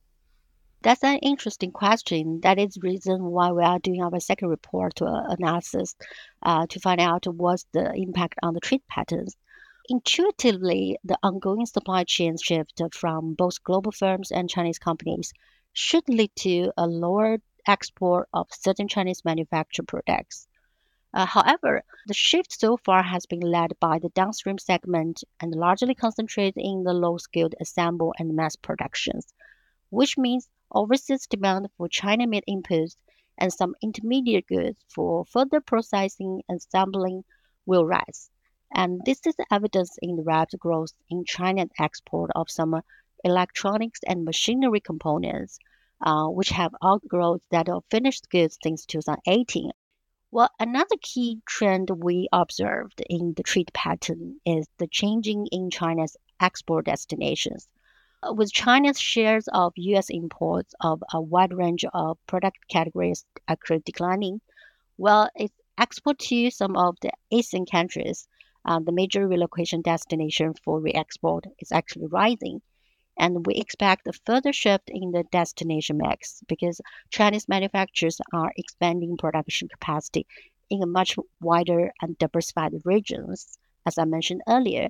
That's 0.82 1.02
an 1.02 1.18
interesting 1.18 1.72
question. 1.72 2.40
That 2.42 2.58
is 2.58 2.74
the 2.74 2.80
reason 2.80 3.24
why 3.24 3.50
we 3.50 3.64
are 3.64 3.78
doing 3.78 4.02
our 4.02 4.20
second 4.20 4.48
report 4.48 5.02
uh, 5.02 5.24
analysis 5.28 5.96
uh, 6.42 6.66
to 6.68 6.80
find 6.80 7.00
out 7.00 7.26
what's 7.26 7.66
the 7.72 7.92
impact 7.94 8.38
on 8.42 8.54
the 8.54 8.60
trade 8.60 8.82
patterns. 8.88 9.36
Intuitively, 9.88 10.98
the 11.04 11.18
ongoing 11.22 11.66
supply 11.66 12.04
chain 12.04 12.36
shift 12.36 12.80
from 12.92 13.34
both 13.34 13.62
global 13.62 13.92
firms 13.92 14.30
and 14.30 14.50
Chinese 14.50 14.78
companies 14.78 15.32
should 15.72 16.08
lead 16.08 16.30
to 16.36 16.72
a 16.76 16.86
lower 16.86 17.38
export 17.66 18.28
of 18.32 18.48
certain 18.52 18.88
Chinese 18.88 19.24
manufactured 19.24 19.88
products. 19.88 20.48
Uh, 21.14 21.24
however, 21.26 21.82
the 22.06 22.14
shift 22.14 22.52
so 22.52 22.76
far 22.76 23.02
has 23.02 23.26
been 23.26 23.40
led 23.40 23.72
by 23.80 23.98
the 23.98 24.10
downstream 24.10 24.58
segment 24.58 25.24
and 25.40 25.54
largely 25.54 25.94
concentrated 25.94 26.62
in 26.62 26.82
the 26.82 26.92
low 26.92 27.16
skilled 27.16 27.54
assemble 27.60 28.14
and 28.18 28.34
mass 28.36 28.56
productions, 28.56 29.32
which 29.90 30.18
means 30.18 30.48
overseas 30.72 31.26
demand 31.26 31.68
for 31.76 31.88
China-made 31.88 32.44
inputs 32.48 32.96
and 33.38 33.52
some 33.52 33.74
intermediate 33.82 34.46
goods 34.46 34.78
for 34.88 35.24
further 35.26 35.60
processing 35.60 36.42
and 36.48 36.58
assembling 36.58 37.24
will 37.66 37.84
rise. 37.84 38.30
And 38.74 39.00
this 39.04 39.26
is 39.26 39.36
evidence 39.50 39.96
in 40.02 40.16
the 40.16 40.22
rapid 40.22 40.58
growth 40.58 40.92
in 41.08 41.24
China's 41.24 41.70
export 41.78 42.30
of 42.34 42.50
some 42.50 42.82
electronics 43.24 44.00
and 44.06 44.24
machinery 44.24 44.80
components, 44.80 45.58
uh, 46.00 46.26
which 46.26 46.50
have 46.50 46.74
outgrown 46.84 47.40
that 47.50 47.68
of 47.68 47.84
finished 47.90 48.28
goods 48.30 48.58
since 48.62 48.84
2018. 48.86 49.70
Well, 50.30 50.50
another 50.58 50.96
key 51.00 51.40
trend 51.46 51.90
we 51.90 52.28
observed 52.32 53.00
in 53.08 53.34
the 53.34 53.42
trade 53.42 53.70
pattern 53.72 54.40
is 54.44 54.66
the 54.78 54.88
changing 54.88 55.46
in 55.52 55.70
China's 55.70 56.16
export 56.40 56.86
destinations. 56.86 57.68
Uh, 58.26 58.32
with 58.32 58.52
China's 58.52 58.98
shares 58.98 59.46
of 59.52 59.72
U.S. 59.76 60.08
imports 60.10 60.74
of 60.80 61.02
a 61.12 61.20
wide 61.20 61.52
range 61.52 61.84
of 61.92 62.18
product 62.26 62.56
categories 62.68 63.24
actually 63.46 63.80
declining, 63.84 64.40
while 64.96 65.28
its 65.36 65.54
export 65.78 66.18
to 66.18 66.50
some 66.50 66.76
of 66.76 66.96
the 67.02 67.10
Asian 67.30 67.66
countries, 67.66 68.26
uh, 68.64 68.80
the 68.80 68.92
major 68.92 69.28
relocation 69.28 69.82
destination 69.82 70.54
for 70.64 70.80
re-export, 70.80 71.44
is 71.60 71.70
actually 71.70 72.06
rising. 72.06 72.62
And 73.18 73.46
we 73.46 73.54
expect 73.54 74.08
a 74.08 74.12
further 74.24 74.52
shift 74.52 74.88
in 74.88 75.12
the 75.12 75.24
destination 75.24 75.98
mix 75.98 76.42
because 76.48 76.80
Chinese 77.10 77.48
manufacturers 77.48 78.20
are 78.32 78.52
expanding 78.56 79.16
production 79.16 79.68
capacity 79.68 80.26
in 80.70 80.82
a 80.82 80.86
much 80.86 81.16
wider 81.40 81.92
and 82.00 82.18
diversified 82.18 82.72
regions, 82.84 83.58
as 83.84 83.98
I 83.98 84.04
mentioned 84.04 84.42
earlier. 84.48 84.88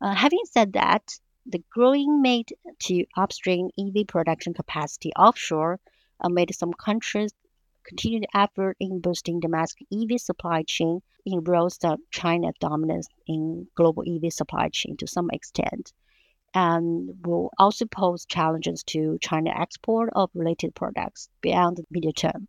Uh, 0.00 0.14
having 0.14 0.44
said 0.44 0.74
that, 0.74 1.18
the 1.50 1.62
growing 1.70 2.22
mid 2.22 2.48
to 2.78 3.04
upstream 3.16 3.70
EV 3.78 4.06
production 4.06 4.54
capacity 4.54 5.10
offshore 5.14 5.80
amid 6.20 6.54
some 6.54 6.72
countries' 6.72 7.34
continued 7.82 8.26
effort 8.34 8.76
in 8.78 9.00
boosting 9.00 9.40
domestic 9.40 9.86
EV 9.92 10.20
supply 10.20 10.62
chain 10.62 11.00
erodes 11.26 11.78
the 11.80 11.96
China 12.10 12.52
dominance 12.60 13.08
in 13.26 13.66
global 13.74 14.04
EV 14.06 14.32
supply 14.32 14.68
chain 14.68 14.96
to 14.96 15.06
some 15.06 15.28
extent 15.32 15.92
and 16.54 17.10
will 17.24 17.50
also 17.58 17.86
pose 17.86 18.26
challenges 18.26 18.82
to 18.82 19.18
China 19.20 19.50
export 19.50 20.10
of 20.14 20.30
related 20.34 20.74
products 20.74 21.28
beyond 21.40 21.76
the 21.76 21.84
medium 21.90 22.12
term. 22.12 22.48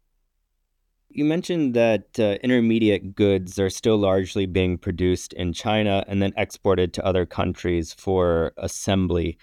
You 1.14 1.26
mentioned 1.26 1.74
that 1.74 2.18
uh, 2.18 2.38
intermediate 2.42 3.16
goods 3.16 3.60
are 3.60 3.70
still 3.70 3.98
largely 3.98 4.46
being 4.46 4.78
produced 4.78 5.34
in 5.34 5.52
China 5.52 6.06
and 6.08 6.22
then 6.22 6.32
exported 6.38 6.94
to 6.94 7.06
other 7.06 7.26
countries 7.26 7.92
for 7.92 8.54
assembly. 8.56 9.38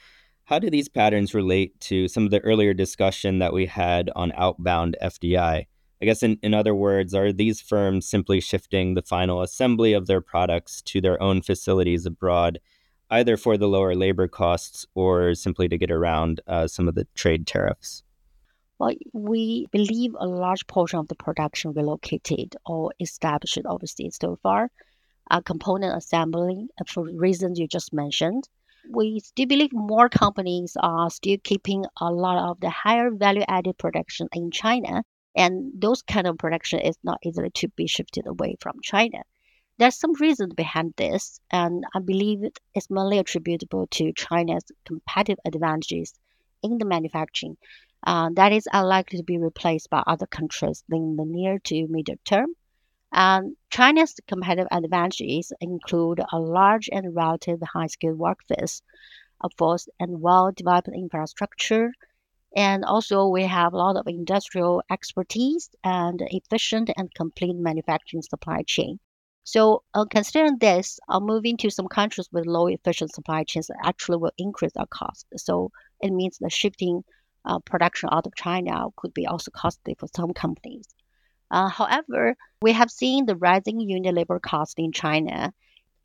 How 0.44 0.58
do 0.58 0.70
these 0.70 0.88
patterns 0.88 1.34
relate 1.34 1.78
to 1.80 2.08
some 2.08 2.24
of 2.24 2.30
the 2.30 2.40
earlier 2.40 2.72
discussion 2.72 3.38
that 3.40 3.52
we 3.52 3.66
had 3.66 4.08
on 4.16 4.32
outbound 4.34 4.96
FDI? 5.02 5.66
I 6.00 6.04
guess, 6.04 6.22
in, 6.22 6.38
in 6.42 6.54
other 6.54 6.74
words, 6.74 7.12
are 7.12 7.34
these 7.34 7.60
firms 7.60 8.08
simply 8.08 8.40
shifting 8.40 8.94
the 8.94 9.02
final 9.02 9.42
assembly 9.42 9.92
of 9.92 10.06
their 10.06 10.22
products 10.22 10.80
to 10.82 11.02
their 11.02 11.22
own 11.22 11.42
facilities 11.42 12.06
abroad, 12.06 12.60
either 13.10 13.36
for 13.36 13.58
the 13.58 13.68
lower 13.68 13.94
labor 13.94 14.26
costs 14.26 14.86
or 14.94 15.34
simply 15.34 15.68
to 15.68 15.76
get 15.76 15.90
around 15.90 16.40
uh, 16.46 16.66
some 16.66 16.88
of 16.88 16.94
the 16.94 17.06
trade 17.14 17.46
tariffs? 17.46 18.04
Well, 18.78 18.94
we 19.12 19.66
believe 19.72 20.14
a 20.16 20.26
large 20.26 20.66
portion 20.68 21.00
of 21.00 21.08
the 21.08 21.16
production 21.16 21.72
relocated 21.72 22.54
or 22.64 22.92
established 23.00 23.58
overseas 23.64 24.18
so 24.20 24.36
far 24.36 24.70
are 25.30 25.42
component 25.42 25.96
assembly 25.96 26.68
uh, 26.80 26.84
for 26.86 27.04
reasons 27.04 27.58
you 27.58 27.66
just 27.66 27.92
mentioned. 27.92 28.48
We 28.88 29.18
still 29.18 29.46
believe 29.46 29.72
more 29.72 30.08
companies 30.08 30.76
are 30.80 31.10
still 31.10 31.38
keeping 31.42 31.86
a 32.00 32.12
lot 32.12 32.38
of 32.50 32.60
the 32.60 32.70
higher 32.70 33.10
value 33.10 33.44
added 33.48 33.76
production 33.78 34.28
in 34.32 34.52
China, 34.52 35.02
and 35.36 35.72
those 35.74 36.02
kind 36.02 36.28
of 36.28 36.38
production 36.38 36.78
is 36.78 36.96
not 37.02 37.18
easily 37.24 37.50
to 37.56 37.68
be 37.68 37.88
shifted 37.88 38.28
away 38.28 38.56
from 38.60 38.80
China. 38.82 39.22
There's 39.78 39.96
some 39.96 40.14
reason 40.14 40.50
behind 40.56 40.94
this, 40.96 41.40
and 41.50 41.84
I 41.94 41.98
believe 41.98 42.44
it's 42.74 42.90
mainly 42.90 43.18
attributable 43.18 43.88
to 43.88 44.12
China's 44.12 44.64
competitive 44.86 45.38
advantages 45.44 46.14
in 46.62 46.78
the 46.78 46.84
manufacturing 46.84 47.56
uh, 48.04 48.30
that 48.34 48.52
is 48.52 48.68
unlikely 48.72 49.18
to 49.18 49.24
be 49.24 49.38
replaced 49.38 49.90
by 49.90 50.02
other 50.06 50.26
countries 50.26 50.84
in 50.90 51.16
the 51.16 51.24
near 51.24 51.58
to 51.58 51.86
medium 51.88 52.18
term. 52.24 52.54
And 53.12 53.56
China's 53.70 54.14
competitive 54.26 54.68
advantages 54.70 55.52
include 55.60 56.20
a 56.30 56.38
large 56.38 56.90
and 56.92 57.14
relatively 57.14 57.66
high-skilled 57.72 58.18
workforce, 58.18 58.82
of 59.40 59.56
course, 59.56 59.88
and 59.98 60.20
well-developed 60.20 60.88
infrastructure. 60.88 61.92
And 62.54 62.84
also, 62.84 63.28
we 63.28 63.44
have 63.44 63.72
a 63.72 63.76
lot 63.76 63.96
of 63.96 64.06
industrial 64.06 64.82
expertise 64.90 65.70
and 65.84 66.20
efficient 66.30 66.90
and 66.96 67.12
complete 67.14 67.56
manufacturing 67.56 68.22
supply 68.22 68.62
chain. 68.66 69.00
So, 69.44 69.82
uh, 69.94 70.04
considering 70.04 70.58
this, 70.58 71.00
uh, 71.08 71.20
moving 71.20 71.56
to 71.58 71.70
some 71.70 71.88
countries 71.88 72.28
with 72.32 72.46
low 72.46 72.66
efficient 72.66 73.14
supply 73.14 73.44
chains 73.44 73.70
actually 73.82 74.18
will 74.18 74.32
increase 74.36 74.76
our 74.76 74.86
cost. 74.86 75.26
So, 75.36 75.70
it 76.00 76.10
means 76.12 76.36
the 76.38 76.50
shifting 76.50 77.04
uh, 77.48 77.58
production 77.60 78.08
out 78.12 78.26
of 78.26 78.34
China 78.36 78.86
could 78.96 79.12
be 79.14 79.26
also 79.26 79.50
costly 79.50 79.96
for 79.98 80.06
some 80.14 80.32
companies. 80.32 80.86
Uh, 81.50 81.68
however, 81.68 82.36
we 82.62 82.72
have 82.72 82.90
seen 82.90 83.26
the 83.26 83.36
rising 83.36 83.80
unit 83.80 84.14
labor 84.14 84.38
cost 84.38 84.78
in 84.78 84.92
China 84.92 85.52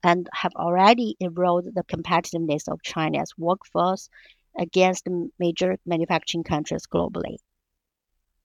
and 0.03 0.29
have 0.33 0.53
already 0.55 1.15
eroded 1.19 1.75
the 1.75 1.83
competitiveness 1.83 2.67
of 2.67 2.81
China's 2.81 3.33
workforce 3.37 4.09
against 4.57 5.07
major 5.39 5.77
manufacturing 5.85 6.43
countries 6.43 6.85
globally. 6.87 7.37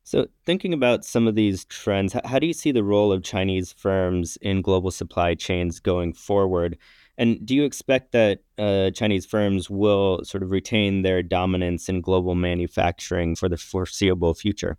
So, 0.03 0.27
thinking 0.47 0.73
about 0.73 1.05
some 1.05 1.29
of 1.29 1.35
these 1.35 1.67
trends, 1.67 2.15
how 2.25 2.39
do 2.39 2.47
you 2.47 2.55
see 2.55 2.73
the 2.73 2.83
role 2.83 3.13
of 3.13 3.23
Chinese 3.23 3.73
firms 3.73 4.39
in 4.41 4.63
global 4.63 4.91
supply 4.91 5.35
chains 5.35 5.81
going 5.81 6.15
forward? 6.15 6.79
And 7.19 7.45
do 7.45 7.55
you 7.55 7.65
expect 7.65 8.13
that 8.13 8.41
uh, 8.59 8.91
Chinese 8.93 9.27
firms 9.27 9.69
will 9.69 10.25
sort 10.25 10.43
of 10.45 10.53
retain 10.53 11.03
their 11.03 11.23
dominance 11.23 11.89
in 11.89 12.01
global 12.01 12.37
manufacturing 12.37 13.35
for 13.37 13.49
the 13.49 13.57
foreseeable 13.59 14.35
future? 14.35 14.79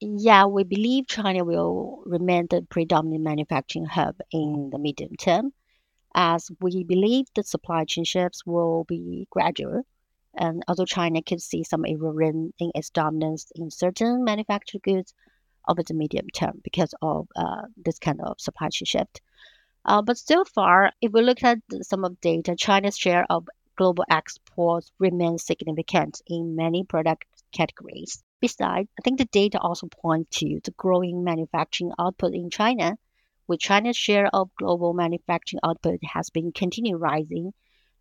Yeah, 0.00 0.46
we 0.46 0.64
believe 0.64 1.06
China 1.06 1.44
will 1.44 2.02
remain 2.06 2.48
the 2.50 2.62
predominant 2.68 3.24
manufacturing 3.24 3.86
hub 3.86 4.16
in 4.30 4.70
the 4.70 4.78
medium 4.78 5.16
term. 5.16 5.52
as 6.14 6.50
we 6.60 6.84
believe 6.84 7.26
the 7.34 7.42
supply 7.42 7.84
chain 7.84 8.04
shifts 8.04 8.44
will 8.46 8.84
be 8.84 9.26
gradual. 9.30 9.82
And 10.36 10.62
although 10.68 10.84
China 10.84 11.22
could 11.22 11.40
see 11.42 11.64
some 11.64 11.84
erosion 11.84 12.52
in 12.58 12.72
its 12.74 12.90
dominance 12.90 13.50
in 13.54 13.70
certain 13.70 14.24
manufactured 14.24 14.82
goods 14.82 15.14
over 15.68 15.82
the 15.82 15.94
medium 15.94 16.26
term 16.34 16.60
because 16.64 16.94
of 17.02 17.28
uh, 17.36 17.62
this 17.76 17.98
kind 17.98 18.20
of 18.22 18.40
supply 18.40 18.68
chain 18.68 18.86
shift. 18.86 19.20
Uh, 19.84 20.00
but 20.00 20.16
so 20.16 20.44
far, 20.44 20.92
if 21.00 21.12
we 21.12 21.22
look 21.22 21.42
at 21.42 21.58
some 21.82 22.04
of 22.04 22.20
data, 22.20 22.54
China's 22.56 22.96
share 22.96 23.26
of 23.28 23.48
global 23.76 24.04
exports 24.08 24.92
remains 24.98 25.44
significant 25.44 26.20
in 26.26 26.54
many 26.54 26.84
product 26.84 27.24
categories. 27.52 28.22
Besides, 28.40 28.88
I 28.98 29.02
think 29.02 29.18
the 29.18 29.24
data 29.26 29.58
also 29.60 29.88
point 29.88 30.30
to 30.32 30.60
the 30.62 30.72
growing 30.72 31.24
manufacturing 31.24 31.92
output 31.98 32.34
in 32.34 32.50
China, 32.50 32.96
with 33.48 33.60
China's 33.60 33.96
share 33.96 34.28
of 34.32 34.54
global 34.54 34.92
manufacturing 34.94 35.60
output 35.64 35.98
has 36.04 36.30
been 36.30 36.52
continuing 36.52 37.00
rising, 37.00 37.52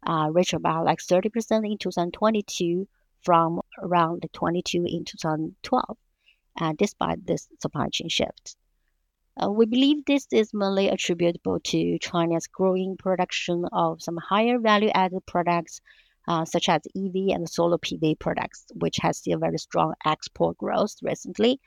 uh, 0.05 0.29
reached 0.31 0.53
about 0.53 0.85
like 0.85 0.99
30% 0.99 1.71
in 1.71 1.77
2022 1.77 2.87
from 3.21 3.61
around 3.79 4.25
22 4.33 4.85
in 4.85 5.05
2012, 5.05 5.97
uh, 6.59 6.73
despite 6.77 7.25
this 7.25 7.47
supply 7.59 7.87
chain 7.89 8.09
shift. 8.09 8.55
Uh, 9.37 9.49
we 9.49 9.65
believe 9.65 10.03
this 10.05 10.27
is 10.31 10.53
mainly 10.53 10.89
attributable 10.89 11.59
to 11.61 11.97
China's 11.99 12.47
growing 12.47 12.97
production 12.97 13.65
of 13.71 14.01
some 14.01 14.17
higher 14.17 14.59
value 14.59 14.89
added 14.93 15.25
products, 15.25 15.79
uh, 16.27 16.43
such 16.43 16.67
as 16.67 16.81
EV 16.95 17.33
and 17.33 17.49
solar 17.49 17.77
PV 17.77 18.19
products, 18.19 18.65
which 18.75 18.97
has 18.97 19.19
seen 19.19 19.39
very 19.39 19.57
strong 19.57 19.93
export 20.05 20.57
growth 20.57 20.95
recently. 21.01 21.59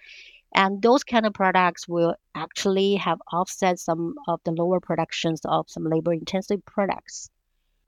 And 0.54 0.83
those 0.83 1.02
kind 1.02 1.26
of 1.26 1.35
products 1.35 1.88
will 1.88 2.14
actually 2.35 2.94
have 2.97 3.18
offset 3.33 3.78
some 3.78 4.14
of 4.28 4.40
the 4.44 4.52
lower 4.52 4.78
productions 4.78 5.40
of 5.44 5.68
some 5.68 5.85
labor 5.85 6.12
intensive 6.12 6.64
products. 6.66 7.30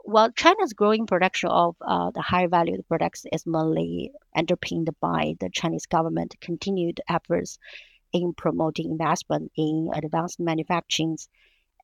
While 0.04 0.32
China's 0.32 0.72
growing 0.72 1.06
production 1.06 1.50
of 1.50 1.76
uh, 1.80 2.10
the 2.12 2.22
high 2.22 2.46
value 2.46 2.80
products 2.88 3.24
is 3.32 3.44
mainly 3.44 4.12
underpinned 4.34 4.88
by 5.00 5.34
the 5.38 5.50
Chinese 5.50 5.86
government 5.86 6.34
continued 6.40 7.00
efforts 7.08 7.58
in 8.12 8.32
promoting 8.34 8.90
investment 8.90 9.52
in 9.56 9.90
advanced 9.94 10.40
manufacturing 10.40 11.18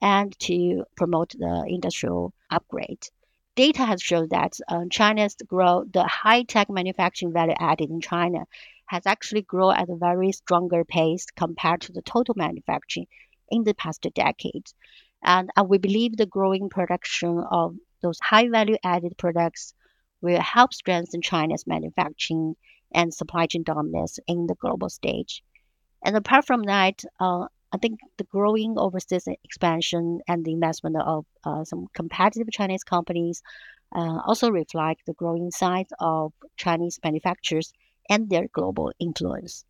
and 0.01 0.37
to 0.41 0.85
promote 0.97 1.31
the 1.39 1.65
industrial 1.69 2.33
upgrade. 2.51 3.07
Data 3.55 3.85
has 3.85 4.03
shown 4.03 4.29
that 4.31 4.55
uh, 4.67 4.85
China's 4.91 5.37
growth, 5.47 5.93
the 5.93 6.05
high-tech 6.05 6.71
manufacturing 6.71 7.33
value 7.33 7.55
added 7.59 7.91
in 7.91 8.01
China, 8.01 8.47
has 8.87 9.07
actually 9.07 9.43
grown 9.43 9.75
at 9.75 9.91
a 9.91 9.97
very 9.97 10.33
stronger 10.33 10.85
pace 10.85 11.27
compared 11.37 11.83
to 11.83 11.93
the 11.93 12.03
total 12.03 12.35
manufacturing 12.37 13.07
in 13.51 13.65
the 13.65 13.75
past 13.75 14.07
decades. 14.15 14.75
And 15.23 15.51
uh, 15.57 15.65
we 15.65 15.79
believe 15.79 16.17
the 16.17 16.27
growing 16.27 16.69
production 16.69 17.39
of 17.51 17.77
those 18.01 18.19
high 18.21 18.49
value 18.49 18.77
added 18.83 19.17
products 19.19 19.75
will 20.21 20.41
help 20.41 20.73
strengthen 20.75 21.23
China's 21.23 21.67
manufacturing 21.67 22.57
and 22.93 23.13
supply 23.15 23.47
chain 23.47 23.63
dominance 23.63 24.19
in 24.27 24.47
the 24.47 24.55
global 24.55 24.89
stage. 24.89 25.45
And 26.05 26.17
apart 26.17 26.47
from 26.47 26.63
that, 26.65 27.03
uh, 27.21 27.47
I 27.73 27.79
think 27.79 28.01
the 28.19 28.25
growing 28.25 28.75
overseas 28.77 29.27
expansion 29.45 30.21
and 30.29 30.45
the 30.45 30.53
investment 30.53 30.97
of 30.97 31.25
uh, 31.45 31.65
some 31.65 31.87
competitive 31.95 32.51
Chinese 32.53 32.85
companies 32.85 33.43
uh, 33.95 34.21
also 34.27 34.51
reflect 34.51 35.03
the 35.07 35.15
growing 35.15 35.51
size 35.51 35.87
of 36.01 36.33
Chinese 36.57 36.99
manufacturers 37.03 37.73
and 38.11 38.29
their 38.29 38.47
global 38.53 38.93
influence. 38.99 39.65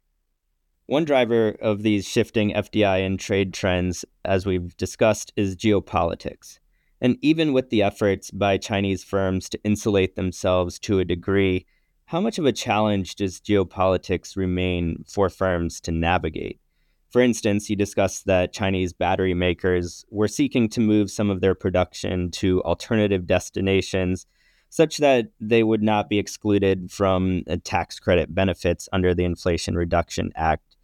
One 0.86 1.04
driver 1.04 1.50
of 1.60 1.82
these 1.82 2.08
shifting 2.08 2.52
FDI 2.52 3.06
and 3.06 3.18
trade 3.18 3.54
trends, 3.54 4.04
as 4.24 4.46
we've 4.46 4.76
discussed, 4.76 5.32
is 5.36 5.56
geopolitics. 5.56 6.58
And 7.00 7.18
even 7.22 7.52
with 7.52 7.70
the 7.70 7.82
efforts 7.82 8.30
by 8.30 8.58
Chinese 8.58 9.04
firms 9.04 9.48
to 9.50 9.60
insulate 9.64 10.16
themselves 10.16 10.78
to 10.80 10.98
a 10.98 11.04
degree, 11.04 11.66
how 12.12 12.20
much 12.20 12.38
of 12.38 12.44
a 12.44 12.52
challenge 12.52 13.14
does 13.14 13.40
geopolitics 13.40 14.36
remain 14.36 15.02
for 15.08 15.30
firms 15.30 15.80
to 15.80 15.90
navigate? 15.90 16.60
For 17.08 17.22
instance, 17.22 17.70
you 17.70 17.74
discussed 17.74 18.26
that 18.26 18.52
Chinese 18.52 18.92
battery 18.92 19.32
makers 19.32 20.04
were 20.10 20.28
seeking 20.28 20.68
to 20.70 20.80
move 20.80 21.10
some 21.10 21.30
of 21.30 21.40
their 21.40 21.54
production 21.54 22.30
to 22.32 22.62
alternative 22.64 23.26
destinations 23.26 24.26
such 24.68 24.98
that 24.98 25.28
they 25.40 25.62
would 25.62 25.82
not 25.82 26.10
be 26.10 26.18
excluded 26.18 26.90
from 26.90 27.44
uh, 27.48 27.56
tax 27.64 27.98
credit 27.98 28.34
benefits 28.34 28.90
under 28.92 29.14
the 29.14 29.24
Inflation 29.24 29.74
Reduction 29.74 30.32
Act. 30.36 30.76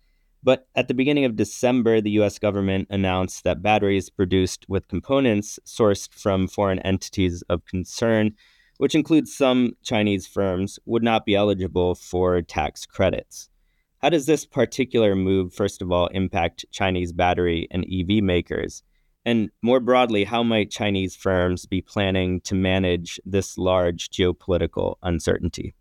But 0.42 0.66
at 0.74 0.88
the 0.88 0.94
beginning 0.94 1.26
of 1.26 1.36
December, 1.36 2.00
the 2.00 2.22
US 2.22 2.38
government 2.38 2.88
announced 2.88 3.44
that 3.44 3.60
batteries 3.60 4.08
produced 4.08 4.64
with 4.66 4.88
components 4.88 5.58
sourced 5.66 6.08
from 6.10 6.48
foreign 6.48 6.78
entities 6.78 7.42
of 7.50 7.66
concern 7.66 8.34
which 8.78 8.94
includes 8.94 9.36
some 9.36 9.72
Chinese 9.82 10.26
firms, 10.26 10.78
would 10.86 11.02
not 11.02 11.26
be 11.26 11.34
eligible 11.34 11.94
for 11.94 12.40
tax 12.42 12.86
credits. 12.86 13.50
How 13.98 14.08
does 14.08 14.26
this 14.26 14.46
particular 14.46 15.14
move, 15.14 15.52
first 15.52 15.82
of 15.82 15.92
all, 15.92 16.06
impact 16.08 16.64
Chinese 16.70 17.12
battery 17.12 17.68
and 17.70 17.84
EV 17.84 18.22
makers? 18.22 18.82
And 19.24 19.50
more 19.60 19.80
broadly, 19.80 20.24
how 20.24 20.42
might 20.42 20.70
Chinese 20.70 21.16
firms 21.16 21.66
be 21.66 21.82
planning 21.82 22.40
to 22.42 22.54
manage 22.54 23.20
this 23.26 23.58
large 23.58 24.08
geopolitical 24.10 24.94
uncertainty? 25.02 25.74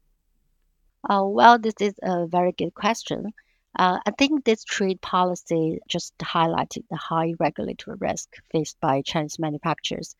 Uh, 1.07 1.23
well, 1.23 1.59
this 1.59 1.75
is 1.79 1.93
a 2.03 2.25
very 2.27 2.51
good 2.51 2.73
question. 2.73 3.31
Uh, 3.77 3.99
I 4.05 4.11
think 4.17 4.43
this 4.43 4.63
trade 4.63 4.99
policy 5.01 5.79
just 5.87 6.17
highlighted 6.17 6.83
the 6.89 6.97
high 6.97 7.35
regulatory 7.39 7.97
risk 7.99 8.29
faced 8.51 8.79
by 8.81 9.03
Chinese 9.03 9.37
manufacturers 9.37 10.15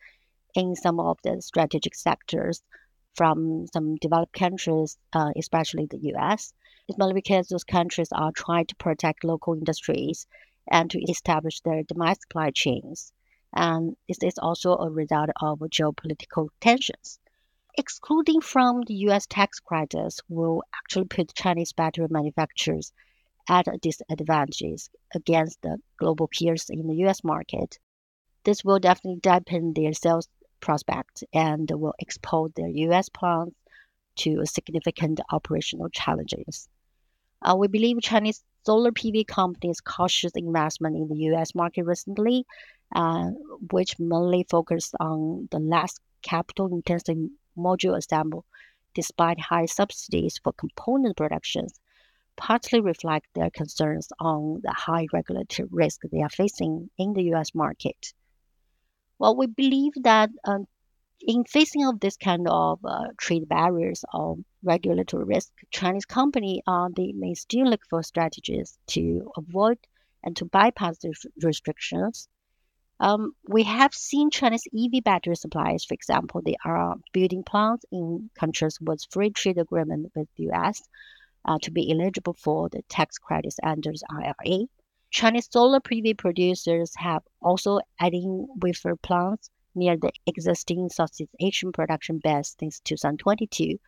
in 0.58 0.74
some 0.74 0.98
of 0.98 1.18
the 1.22 1.40
strategic 1.40 1.94
sectors 1.94 2.62
from 3.14 3.66
some 3.72 3.94
developed 3.96 4.32
countries, 4.32 4.98
uh, 5.12 5.30
especially 5.36 5.86
the 5.86 6.00
US. 6.14 6.52
It's 6.88 6.98
mainly 6.98 7.14
because 7.14 7.46
those 7.46 7.62
countries 7.62 8.08
are 8.12 8.32
trying 8.32 8.66
to 8.66 8.74
protect 8.76 9.22
local 9.22 9.54
industries 9.54 10.26
and 10.70 10.90
to 10.90 11.00
establish 11.02 11.60
their 11.60 11.84
domestic 11.84 12.22
supply 12.22 12.50
chains. 12.50 13.12
And 13.54 13.96
this 14.08 14.18
is 14.22 14.38
also 14.38 14.76
a 14.76 14.90
result 14.90 15.30
of 15.40 15.60
geopolitical 15.60 16.48
tensions. 16.60 17.20
Excluding 17.76 18.40
from 18.40 18.82
the 18.82 18.94
US 19.08 19.26
tax 19.26 19.60
credits 19.60 20.20
will 20.28 20.64
actually 20.74 21.06
put 21.06 21.34
Chinese 21.34 21.72
battery 21.72 22.08
manufacturers 22.10 22.92
at 23.48 23.68
a 23.68 23.78
disadvantage 23.78 24.90
against 25.14 25.62
the 25.62 25.78
global 25.98 26.26
peers 26.26 26.68
in 26.68 26.88
the 26.88 26.96
US 27.06 27.22
market. 27.22 27.78
This 28.44 28.64
will 28.64 28.80
definitely 28.80 29.20
dampen 29.20 29.72
their 29.74 29.92
sales 29.92 30.28
prospect 30.60 31.24
and 31.32 31.70
will 31.70 31.94
expose 31.98 32.50
their 32.56 32.68
U.S. 32.68 33.08
plants 33.08 33.54
to 34.16 34.44
significant 34.44 35.20
operational 35.30 35.88
challenges. 35.90 36.68
Uh, 37.42 37.56
we 37.56 37.68
believe 37.68 38.00
Chinese 38.02 38.42
solar 38.64 38.90
PV 38.90 39.26
companies' 39.26 39.80
cautious 39.80 40.32
investment 40.34 40.96
in 40.96 41.08
the 41.08 41.16
U.S. 41.30 41.54
market 41.54 41.84
recently, 41.84 42.44
uh, 42.94 43.30
which 43.70 43.98
mainly 43.98 44.44
focused 44.50 44.94
on 45.00 45.48
the 45.50 45.58
less 45.58 45.94
capital-intensive 46.22 47.16
module 47.56 47.96
assembly, 47.96 48.40
despite 48.94 49.38
high 49.40 49.66
subsidies 49.66 50.40
for 50.42 50.52
component 50.52 51.16
productions, 51.16 51.80
partly 52.36 52.80
reflect 52.80 53.26
their 53.34 53.50
concerns 53.50 54.08
on 54.20 54.60
the 54.62 54.72
high 54.72 55.06
regulatory 55.12 55.68
risk 55.70 56.00
they 56.10 56.22
are 56.22 56.28
facing 56.28 56.90
in 56.98 57.12
the 57.12 57.24
U.S. 57.34 57.54
market. 57.54 58.12
Well, 59.18 59.36
we 59.36 59.46
believe 59.46 59.92
that 60.02 60.30
um, 60.44 60.66
in 61.20 61.44
facing 61.44 61.84
of 61.86 62.00
this 62.00 62.16
kind 62.16 62.46
of 62.48 62.78
uh, 62.84 63.08
trade 63.16 63.48
barriers 63.48 64.04
or 64.12 64.36
regulatory 64.62 65.24
risk, 65.24 65.50
Chinese 65.70 66.04
company 66.04 66.62
uh, 66.66 66.88
they 66.94 67.12
may 67.12 67.34
still 67.34 67.66
look 67.66 67.82
for 67.90 68.02
strategies 68.02 68.78
to 68.88 69.30
avoid 69.36 69.78
and 70.22 70.36
to 70.36 70.44
bypass 70.44 70.98
the 70.98 71.14
restrictions. 71.42 72.28
Um, 73.00 73.32
we 73.46 73.62
have 73.62 73.94
seen 73.94 74.30
Chinese 74.30 74.66
EV 74.76 75.04
battery 75.04 75.36
suppliers, 75.36 75.84
for 75.84 75.94
example, 75.94 76.42
they 76.44 76.56
are 76.64 76.96
building 77.12 77.44
plants 77.44 77.84
in 77.92 78.28
countries 78.38 78.78
with 78.80 79.06
free 79.10 79.30
trade 79.30 79.58
agreement 79.58 80.10
with 80.16 80.28
the 80.36 80.44
U.S. 80.44 80.82
Uh, 81.44 81.58
to 81.62 81.70
be 81.70 81.92
eligible 81.92 82.34
for 82.34 82.68
the 82.68 82.82
tax 82.88 83.18
credits 83.18 83.58
under 83.62 83.92
the 83.92 84.34
IRA. 84.44 84.66
Chinese 85.10 85.48
solar 85.50 85.80
PV 85.80 86.18
producers 86.18 86.92
have 86.96 87.22
also 87.40 87.80
adding 87.98 88.46
wafer 88.56 88.94
plants 88.96 89.50
near 89.74 89.96
the 89.96 90.12
existing 90.26 90.88
Southeast 90.90 91.34
Asian 91.40 91.72
production 91.72 92.20
base 92.22 92.54
since 92.60 92.80
2022, 92.80 93.78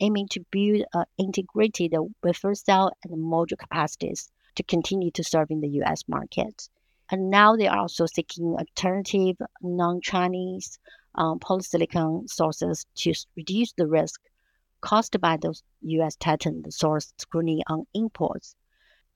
aiming 0.00 0.26
to 0.28 0.44
build 0.50 0.82
an 0.92 1.04
integrated 1.16 1.94
wafer 2.22 2.54
cell 2.54 2.90
and 3.04 3.12
module 3.12 3.56
capacities 3.56 4.32
to 4.56 4.62
continue 4.64 5.10
to 5.12 5.22
serve 5.22 5.50
in 5.50 5.60
the 5.60 5.68
US 5.82 6.02
market. 6.08 6.68
And 7.08 7.30
now 7.30 7.54
they 7.54 7.68
are 7.68 7.78
also 7.78 8.06
seeking 8.06 8.56
alternative 8.56 9.36
non-Chinese 9.62 10.78
um, 11.14 11.38
polysilicon 11.38 12.28
sources 12.28 12.84
to 12.96 13.14
reduce 13.36 13.72
the 13.74 13.86
risk 13.86 14.20
caused 14.80 15.18
by 15.20 15.36
those 15.36 15.62
U.S. 15.82 16.16
tightened 16.16 16.66
source 16.74 17.12
scrutiny 17.18 17.62
on 17.68 17.86
imports. 17.94 18.56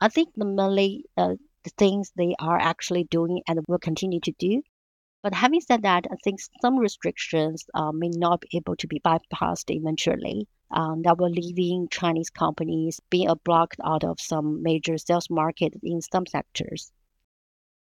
I 0.00 0.08
think 0.08 0.28
the 0.36 0.44
mainly 0.44 1.04
uh, 1.16 1.34
the 1.64 1.70
things 1.78 2.12
they 2.16 2.34
are 2.38 2.58
actually 2.58 3.04
doing 3.04 3.42
and 3.48 3.60
will 3.68 3.78
continue 3.78 4.20
to 4.20 4.32
do 4.38 4.62
But 5.22 5.34
having 5.34 5.60
said 5.60 5.82
that, 5.82 6.06
I 6.10 6.16
think 6.22 6.40
some 6.62 6.78
restrictions 6.78 7.64
uh, 7.74 7.92
may 7.92 8.08
not 8.08 8.40
be 8.42 8.48
able 8.58 8.76
to 8.76 8.86
be 8.86 9.00
bypassed 9.00 9.68
eventually. 9.68 10.46
Um, 10.70 11.02
that 11.02 11.18
will 11.18 11.30
leaving 11.30 11.88
Chinese 11.90 12.30
companies 12.30 13.00
being 13.10 13.34
blocked 13.44 13.80
out 13.84 14.04
of 14.04 14.20
some 14.20 14.62
major 14.62 14.98
sales 14.98 15.28
market 15.30 15.74
in 15.82 16.02
some 16.02 16.26
sectors. 16.26 16.92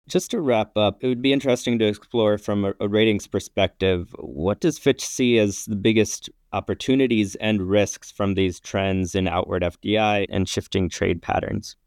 Just 0.08 0.32
to 0.32 0.42
wrap 0.42 0.76
up, 0.76 0.98
it 1.02 1.08
would 1.08 1.22
be 1.22 1.32
interesting 1.32 1.78
to 1.80 1.86
explore 1.86 2.38
from 2.38 2.66
a, 2.66 2.74
a 2.80 2.88
ratings 2.88 3.28
perspective 3.28 4.14
what 4.20 4.60
does 4.60 4.80
Fitch 4.80 5.06
see 5.06 5.38
as 5.38 5.66
the 5.66 5.76
biggest 5.76 6.30
opportunities 6.54 7.36
and 7.36 7.70
risks 7.70 8.12
from 8.12 8.34
these 8.34 8.60
trends 8.60 9.16
in 9.16 9.28
outward 9.28 9.62
FDI 9.62 10.26
and 10.30 10.50
shifting 10.50 10.90
trade 10.90 11.22
patterns? 11.22 11.78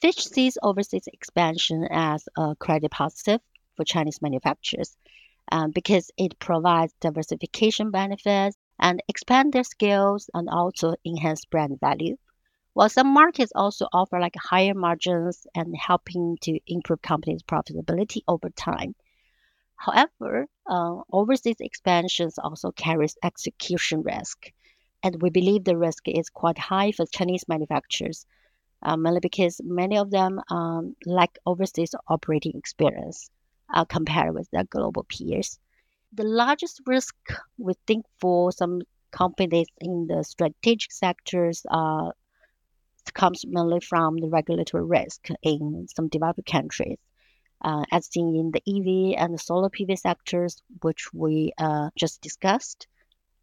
Fitch 0.00 0.26
sees 0.26 0.56
overseas 0.62 1.06
expansion 1.12 1.86
as 1.90 2.26
a 2.36 2.56
credit 2.56 2.90
positive 2.90 3.40
for 3.76 3.84
Chinese 3.84 4.22
manufacturers 4.22 4.96
um, 5.52 5.72
because 5.72 6.10
it 6.16 6.38
provides 6.38 6.94
diversification 7.00 7.90
benefits 7.90 8.56
and 8.78 9.02
expand 9.08 9.52
their 9.52 9.64
skills 9.64 10.30
and 10.32 10.48
also 10.48 10.94
enhance 11.04 11.44
brand 11.44 11.78
value. 11.80 12.16
While 12.72 12.88
some 12.88 13.12
markets 13.12 13.52
also 13.54 13.88
offer 13.92 14.18
like 14.18 14.36
higher 14.36 14.74
margins 14.74 15.46
and 15.54 15.76
helping 15.76 16.38
to 16.42 16.58
improve 16.66 17.02
companies' 17.02 17.42
profitability 17.42 18.22
over 18.26 18.48
time. 18.48 18.94
However, 19.76 20.46
uh, 20.66 21.02
overseas 21.12 21.60
expansions 21.60 22.38
also 22.38 22.70
carries 22.70 23.18
execution 23.22 24.02
risk, 24.02 24.50
and 25.02 25.20
we 25.20 25.28
believe 25.28 25.64
the 25.64 25.76
risk 25.76 26.08
is 26.08 26.30
quite 26.30 26.58
high 26.58 26.92
for 26.92 27.04
Chinese 27.06 27.48
manufacturers, 27.48 28.24
mainly 28.96 29.20
because 29.20 29.60
many 29.62 29.98
of 29.98 30.10
them 30.10 30.40
um, 30.50 30.96
lack 31.06 31.36
overseas 31.46 31.94
operating 32.08 32.52
experience 32.54 33.30
uh, 33.72 33.84
compared 33.84 34.34
with 34.34 34.50
their 34.50 34.64
global 34.64 35.04
peers. 35.04 35.58
The 36.12 36.24
largest 36.24 36.80
risk 36.86 37.14
we 37.58 37.74
think 37.86 38.04
for 38.20 38.52
some 38.52 38.82
companies 39.12 39.66
in 39.80 40.06
the 40.06 40.24
strategic 40.24 40.92
sectors 40.92 41.64
uh, 41.70 42.10
comes 43.14 43.44
mainly 43.46 43.80
from 43.80 44.16
the 44.16 44.28
regulatory 44.28 44.84
risk 44.84 45.28
in 45.42 45.86
some 45.94 46.08
developed 46.08 46.46
countries, 46.46 46.98
uh, 47.62 47.84
as 47.92 48.06
seen 48.06 48.36
in 48.36 48.50
the 48.50 48.62
EV 48.66 49.22
and 49.22 49.34
the 49.34 49.38
solar 49.38 49.70
PV 49.70 49.98
sectors, 49.98 50.62
which 50.82 51.12
we 51.12 51.52
uh, 51.58 51.90
just 51.96 52.20
discussed. 52.20 52.86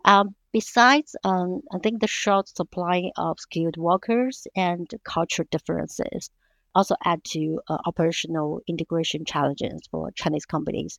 Um, 0.06 0.36
besides, 0.60 1.15
um, 1.24 1.62
I 1.72 1.78
think 1.78 2.02
the 2.02 2.08
short 2.08 2.50
supply 2.50 3.12
of 3.15 3.39
skilled 3.39 3.78
workers 3.78 4.48
and 4.56 4.91
cultural 5.04 5.48
differences 5.52 6.32
also 6.74 6.96
add 7.06 7.24
to 7.26 7.62
uh, 7.67 7.78
operational 7.86 8.62
integration 8.67 9.24
challenges 9.24 9.82
for 9.91 10.10
Chinese 10.22 10.48
companies, 10.48 10.98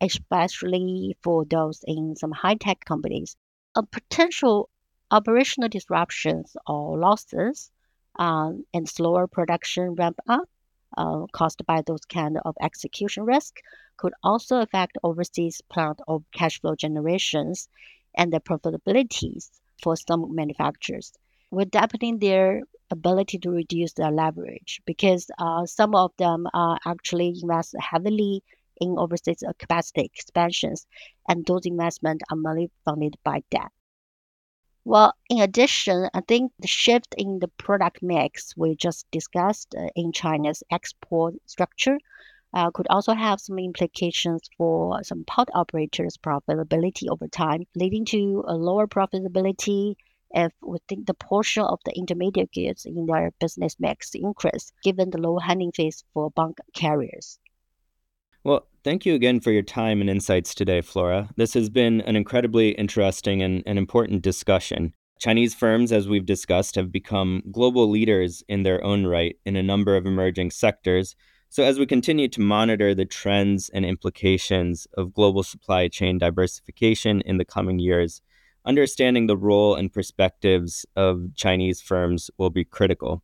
especially 0.00 1.16
for 1.20 1.44
those 1.44 1.80
in 1.84 2.14
some 2.14 2.30
high 2.30 2.54
tech 2.54 2.78
companies. 2.84 3.34
A 3.74 3.82
potential 3.82 4.70
operational 5.10 5.68
disruptions 5.68 6.56
or 6.68 6.96
losses 6.96 7.72
um, 8.20 8.64
and 8.72 8.88
slower 8.88 9.26
production 9.26 9.96
ramp 9.96 10.20
up 10.28 10.48
uh, 10.96 11.26
caused 11.32 11.66
by 11.66 11.82
those 11.82 12.04
kind 12.04 12.38
of 12.44 12.54
execution 12.60 13.24
risk 13.24 13.56
could 13.96 14.12
also 14.22 14.60
affect 14.60 14.96
overseas 15.02 15.60
plant 15.72 15.98
of 16.06 16.22
cash 16.32 16.60
flow 16.60 16.76
generations 16.76 17.68
and 18.14 18.32
the 18.32 18.40
profitabilities 18.40 19.50
for 19.82 19.96
some 19.96 20.34
manufacturers. 20.34 21.12
We're 21.50 21.66
dampening 21.66 22.18
their 22.18 22.62
ability 22.90 23.38
to 23.40 23.50
reduce 23.50 23.92
their 23.94 24.10
leverage 24.10 24.80
because 24.86 25.30
uh, 25.38 25.66
some 25.66 25.94
of 25.94 26.12
them 26.18 26.46
uh, 26.54 26.76
actually 26.86 27.34
invest 27.42 27.74
heavily 27.78 28.42
in 28.80 28.98
overseas 28.98 29.42
capacity 29.58 30.02
expansions, 30.02 30.86
and 31.28 31.44
those 31.46 31.66
investments 31.66 32.24
are 32.30 32.36
mainly 32.36 32.70
funded 32.84 33.16
by 33.24 33.42
debt. 33.50 33.70
Well, 34.84 35.14
in 35.30 35.40
addition, 35.40 36.08
I 36.12 36.22
think 36.22 36.52
the 36.58 36.66
shift 36.66 37.14
in 37.16 37.38
the 37.38 37.48
product 37.48 38.02
mix 38.02 38.56
we 38.56 38.74
just 38.74 39.06
discussed 39.12 39.74
uh, 39.76 39.86
in 39.94 40.12
China's 40.12 40.62
export 40.72 41.34
structure 41.46 41.98
Uh, 42.54 42.70
could 42.70 42.86
also 42.90 43.14
have 43.14 43.40
some 43.40 43.58
implications 43.58 44.42
for 44.58 45.02
some 45.02 45.24
port 45.24 45.48
operators' 45.54 46.18
profitability 46.18 47.08
over 47.10 47.26
time, 47.28 47.64
leading 47.74 48.04
to 48.04 48.44
a 48.46 48.54
lower 48.54 48.86
profitability 48.86 49.94
if 50.34 50.52
we 50.62 50.78
think 50.88 51.06
the 51.06 51.14
portion 51.14 51.62
of 51.62 51.78
the 51.84 51.92
intermediate 51.96 52.52
goods 52.52 52.84
in 52.84 53.06
their 53.06 53.32
business 53.40 53.76
mix 53.78 54.10
increase, 54.14 54.72
given 54.82 55.10
the 55.10 55.18
low 55.18 55.38
handling 55.38 55.72
fees 55.72 56.04
for 56.12 56.30
bunker 56.30 56.64
carriers. 56.74 57.38
Well, 58.44 58.66
thank 58.82 59.06
you 59.06 59.14
again 59.14 59.40
for 59.40 59.52
your 59.52 59.62
time 59.62 60.00
and 60.00 60.10
insights 60.10 60.54
today, 60.54 60.80
Flora. 60.80 61.28
This 61.36 61.54
has 61.54 61.70
been 61.70 62.00
an 62.00 62.16
incredibly 62.16 62.70
interesting 62.70 63.40
and, 63.40 63.62
and 63.66 63.78
important 63.78 64.22
discussion. 64.22 64.94
Chinese 65.20 65.54
firms, 65.54 65.92
as 65.92 66.08
we've 66.08 66.26
discussed, 66.26 66.74
have 66.74 66.90
become 66.90 67.44
global 67.52 67.88
leaders 67.88 68.42
in 68.48 68.64
their 68.64 68.82
own 68.82 69.06
right 69.06 69.36
in 69.44 69.54
a 69.54 69.62
number 69.62 69.96
of 69.96 70.06
emerging 70.06 70.50
sectors. 70.50 71.14
So, 71.52 71.64
as 71.64 71.78
we 71.78 71.84
continue 71.84 72.28
to 72.28 72.40
monitor 72.40 72.94
the 72.94 73.04
trends 73.04 73.68
and 73.68 73.84
implications 73.84 74.86
of 74.94 75.12
global 75.12 75.42
supply 75.42 75.86
chain 75.88 76.16
diversification 76.16 77.20
in 77.26 77.36
the 77.36 77.44
coming 77.44 77.78
years, 77.78 78.22
understanding 78.64 79.26
the 79.26 79.36
role 79.36 79.74
and 79.74 79.92
perspectives 79.92 80.86
of 80.96 81.26
Chinese 81.36 81.82
firms 81.82 82.30
will 82.38 82.48
be 82.48 82.64
critical. 82.64 83.22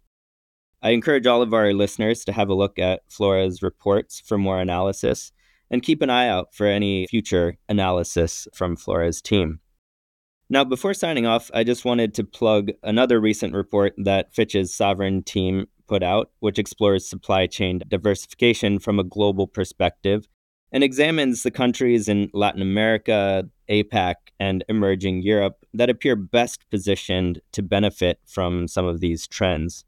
I 0.82 0.90
encourage 0.90 1.26
all 1.26 1.40
of 1.40 1.54
our 1.54 1.72
listeners 1.72 2.22
to 2.26 2.32
have 2.32 2.50
a 2.50 2.54
look 2.54 2.78
at 2.78 3.00
Flora's 3.08 3.62
reports 3.62 4.20
for 4.20 4.36
more 4.36 4.60
analysis 4.60 5.32
and 5.70 5.82
keep 5.82 6.02
an 6.02 6.10
eye 6.10 6.28
out 6.28 6.52
for 6.52 6.66
any 6.66 7.06
future 7.06 7.56
analysis 7.66 8.46
from 8.52 8.76
Flora's 8.76 9.22
team. 9.22 9.60
Now, 10.50 10.64
before 10.64 10.92
signing 10.92 11.24
off, 11.24 11.50
I 11.54 11.64
just 11.64 11.86
wanted 11.86 12.12
to 12.16 12.24
plug 12.24 12.72
another 12.82 13.20
recent 13.20 13.54
report 13.54 13.94
that 13.96 14.34
Fitch's 14.34 14.74
sovereign 14.74 15.22
team 15.22 15.66
put 15.88 16.02
out, 16.02 16.30
which 16.40 16.58
explores 16.58 17.08
supply 17.08 17.46
chain 17.46 17.80
diversification 17.88 18.78
from 18.78 18.98
a 18.98 19.04
global 19.04 19.46
perspective 19.46 20.28
and 20.70 20.84
examines 20.84 21.42
the 21.42 21.50
countries 21.50 22.08
in 22.08 22.30
Latin 22.34 22.60
America, 22.60 23.48
APAC, 23.70 24.14
and 24.38 24.64
emerging 24.68 25.22
Europe 25.22 25.64
that 25.72 25.90
appear 25.90 26.14
best 26.14 26.68
positioned 26.70 27.40
to 27.52 27.62
benefit 27.62 28.20
from 28.26 28.68
some 28.68 28.84
of 28.84 29.00
these 29.00 29.26
trends. 29.26 29.84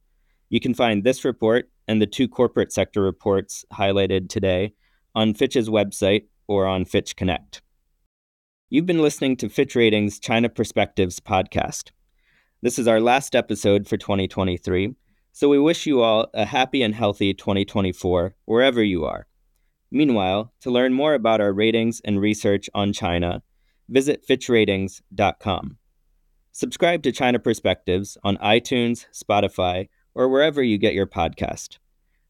You 0.48 0.58
can 0.58 0.74
find 0.74 1.04
this 1.04 1.24
report 1.24 1.70
and 1.86 2.00
the 2.00 2.06
two 2.06 2.28
corporate 2.28 2.72
sector 2.72 3.02
reports 3.02 3.64
highlighted 3.72 4.28
today 4.28 4.72
on 5.14 5.34
Fitch's 5.34 5.68
website 5.68 6.24
or 6.48 6.66
on 6.66 6.84
Fitch 6.84 7.14
Connect. 7.14 7.62
You've 8.70 8.86
been 8.86 9.02
listening 9.02 9.36
to 9.38 9.48
Fitch 9.48 9.74
Ratings 9.74 10.18
China 10.18 10.48
Perspectives 10.48 11.20
podcast. 11.20 11.90
This 12.62 12.78
is 12.78 12.86
our 12.86 13.00
last 13.00 13.34
episode 13.34 13.88
for 13.88 13.96
2023, 13.96 14.94
so 15.32 15.48
we 15.48 15.58
wish 15.58 15.86
you 15.86 16.00
all 16.02 16.28
a 16.34 16.44
happy 16.44 16.82
and 16.82 16.94
healthy 16.94 17.34
2024 17.34 18.34
wherever 18.44 18.82
you 18.82 19.04
are. 19.04 19.26
Meanwhile, 19.90 20.52
to 20.60 20.70
learn 20.70 20.92
more 20.92 21.14
about 21.14 21.40
our 21.40 21.52
ratings 21.52 22.00
and 22.04 22.20
research 22.20 22.70
on 22.74 22.92
China, 22.92 23.42
visit 23.88 24.26
FitchRatings.com. 24.26 25.78
Subscribe 26.52 27.02
to 27.02 27.12
China 27.12 27.38
Perspectives 27.38 28.18
on 28.22 28.36
iTunes, 28.38 29.06
Spotify, 29.12 29.88
or 30.14 30.28
wherever 30.28 30.62
you 30.62 30.78
get 30.78 30.94
your 30.94 31.06
podcast. 31.06 31.78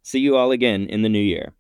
See 0.03 0.21
you 0.21 0.37
all 0.37 0.51
again 0.51 0.87
in 0.87 1.03
the 1.03 1.09
new 1.09 1.21
year. 1.21 1.55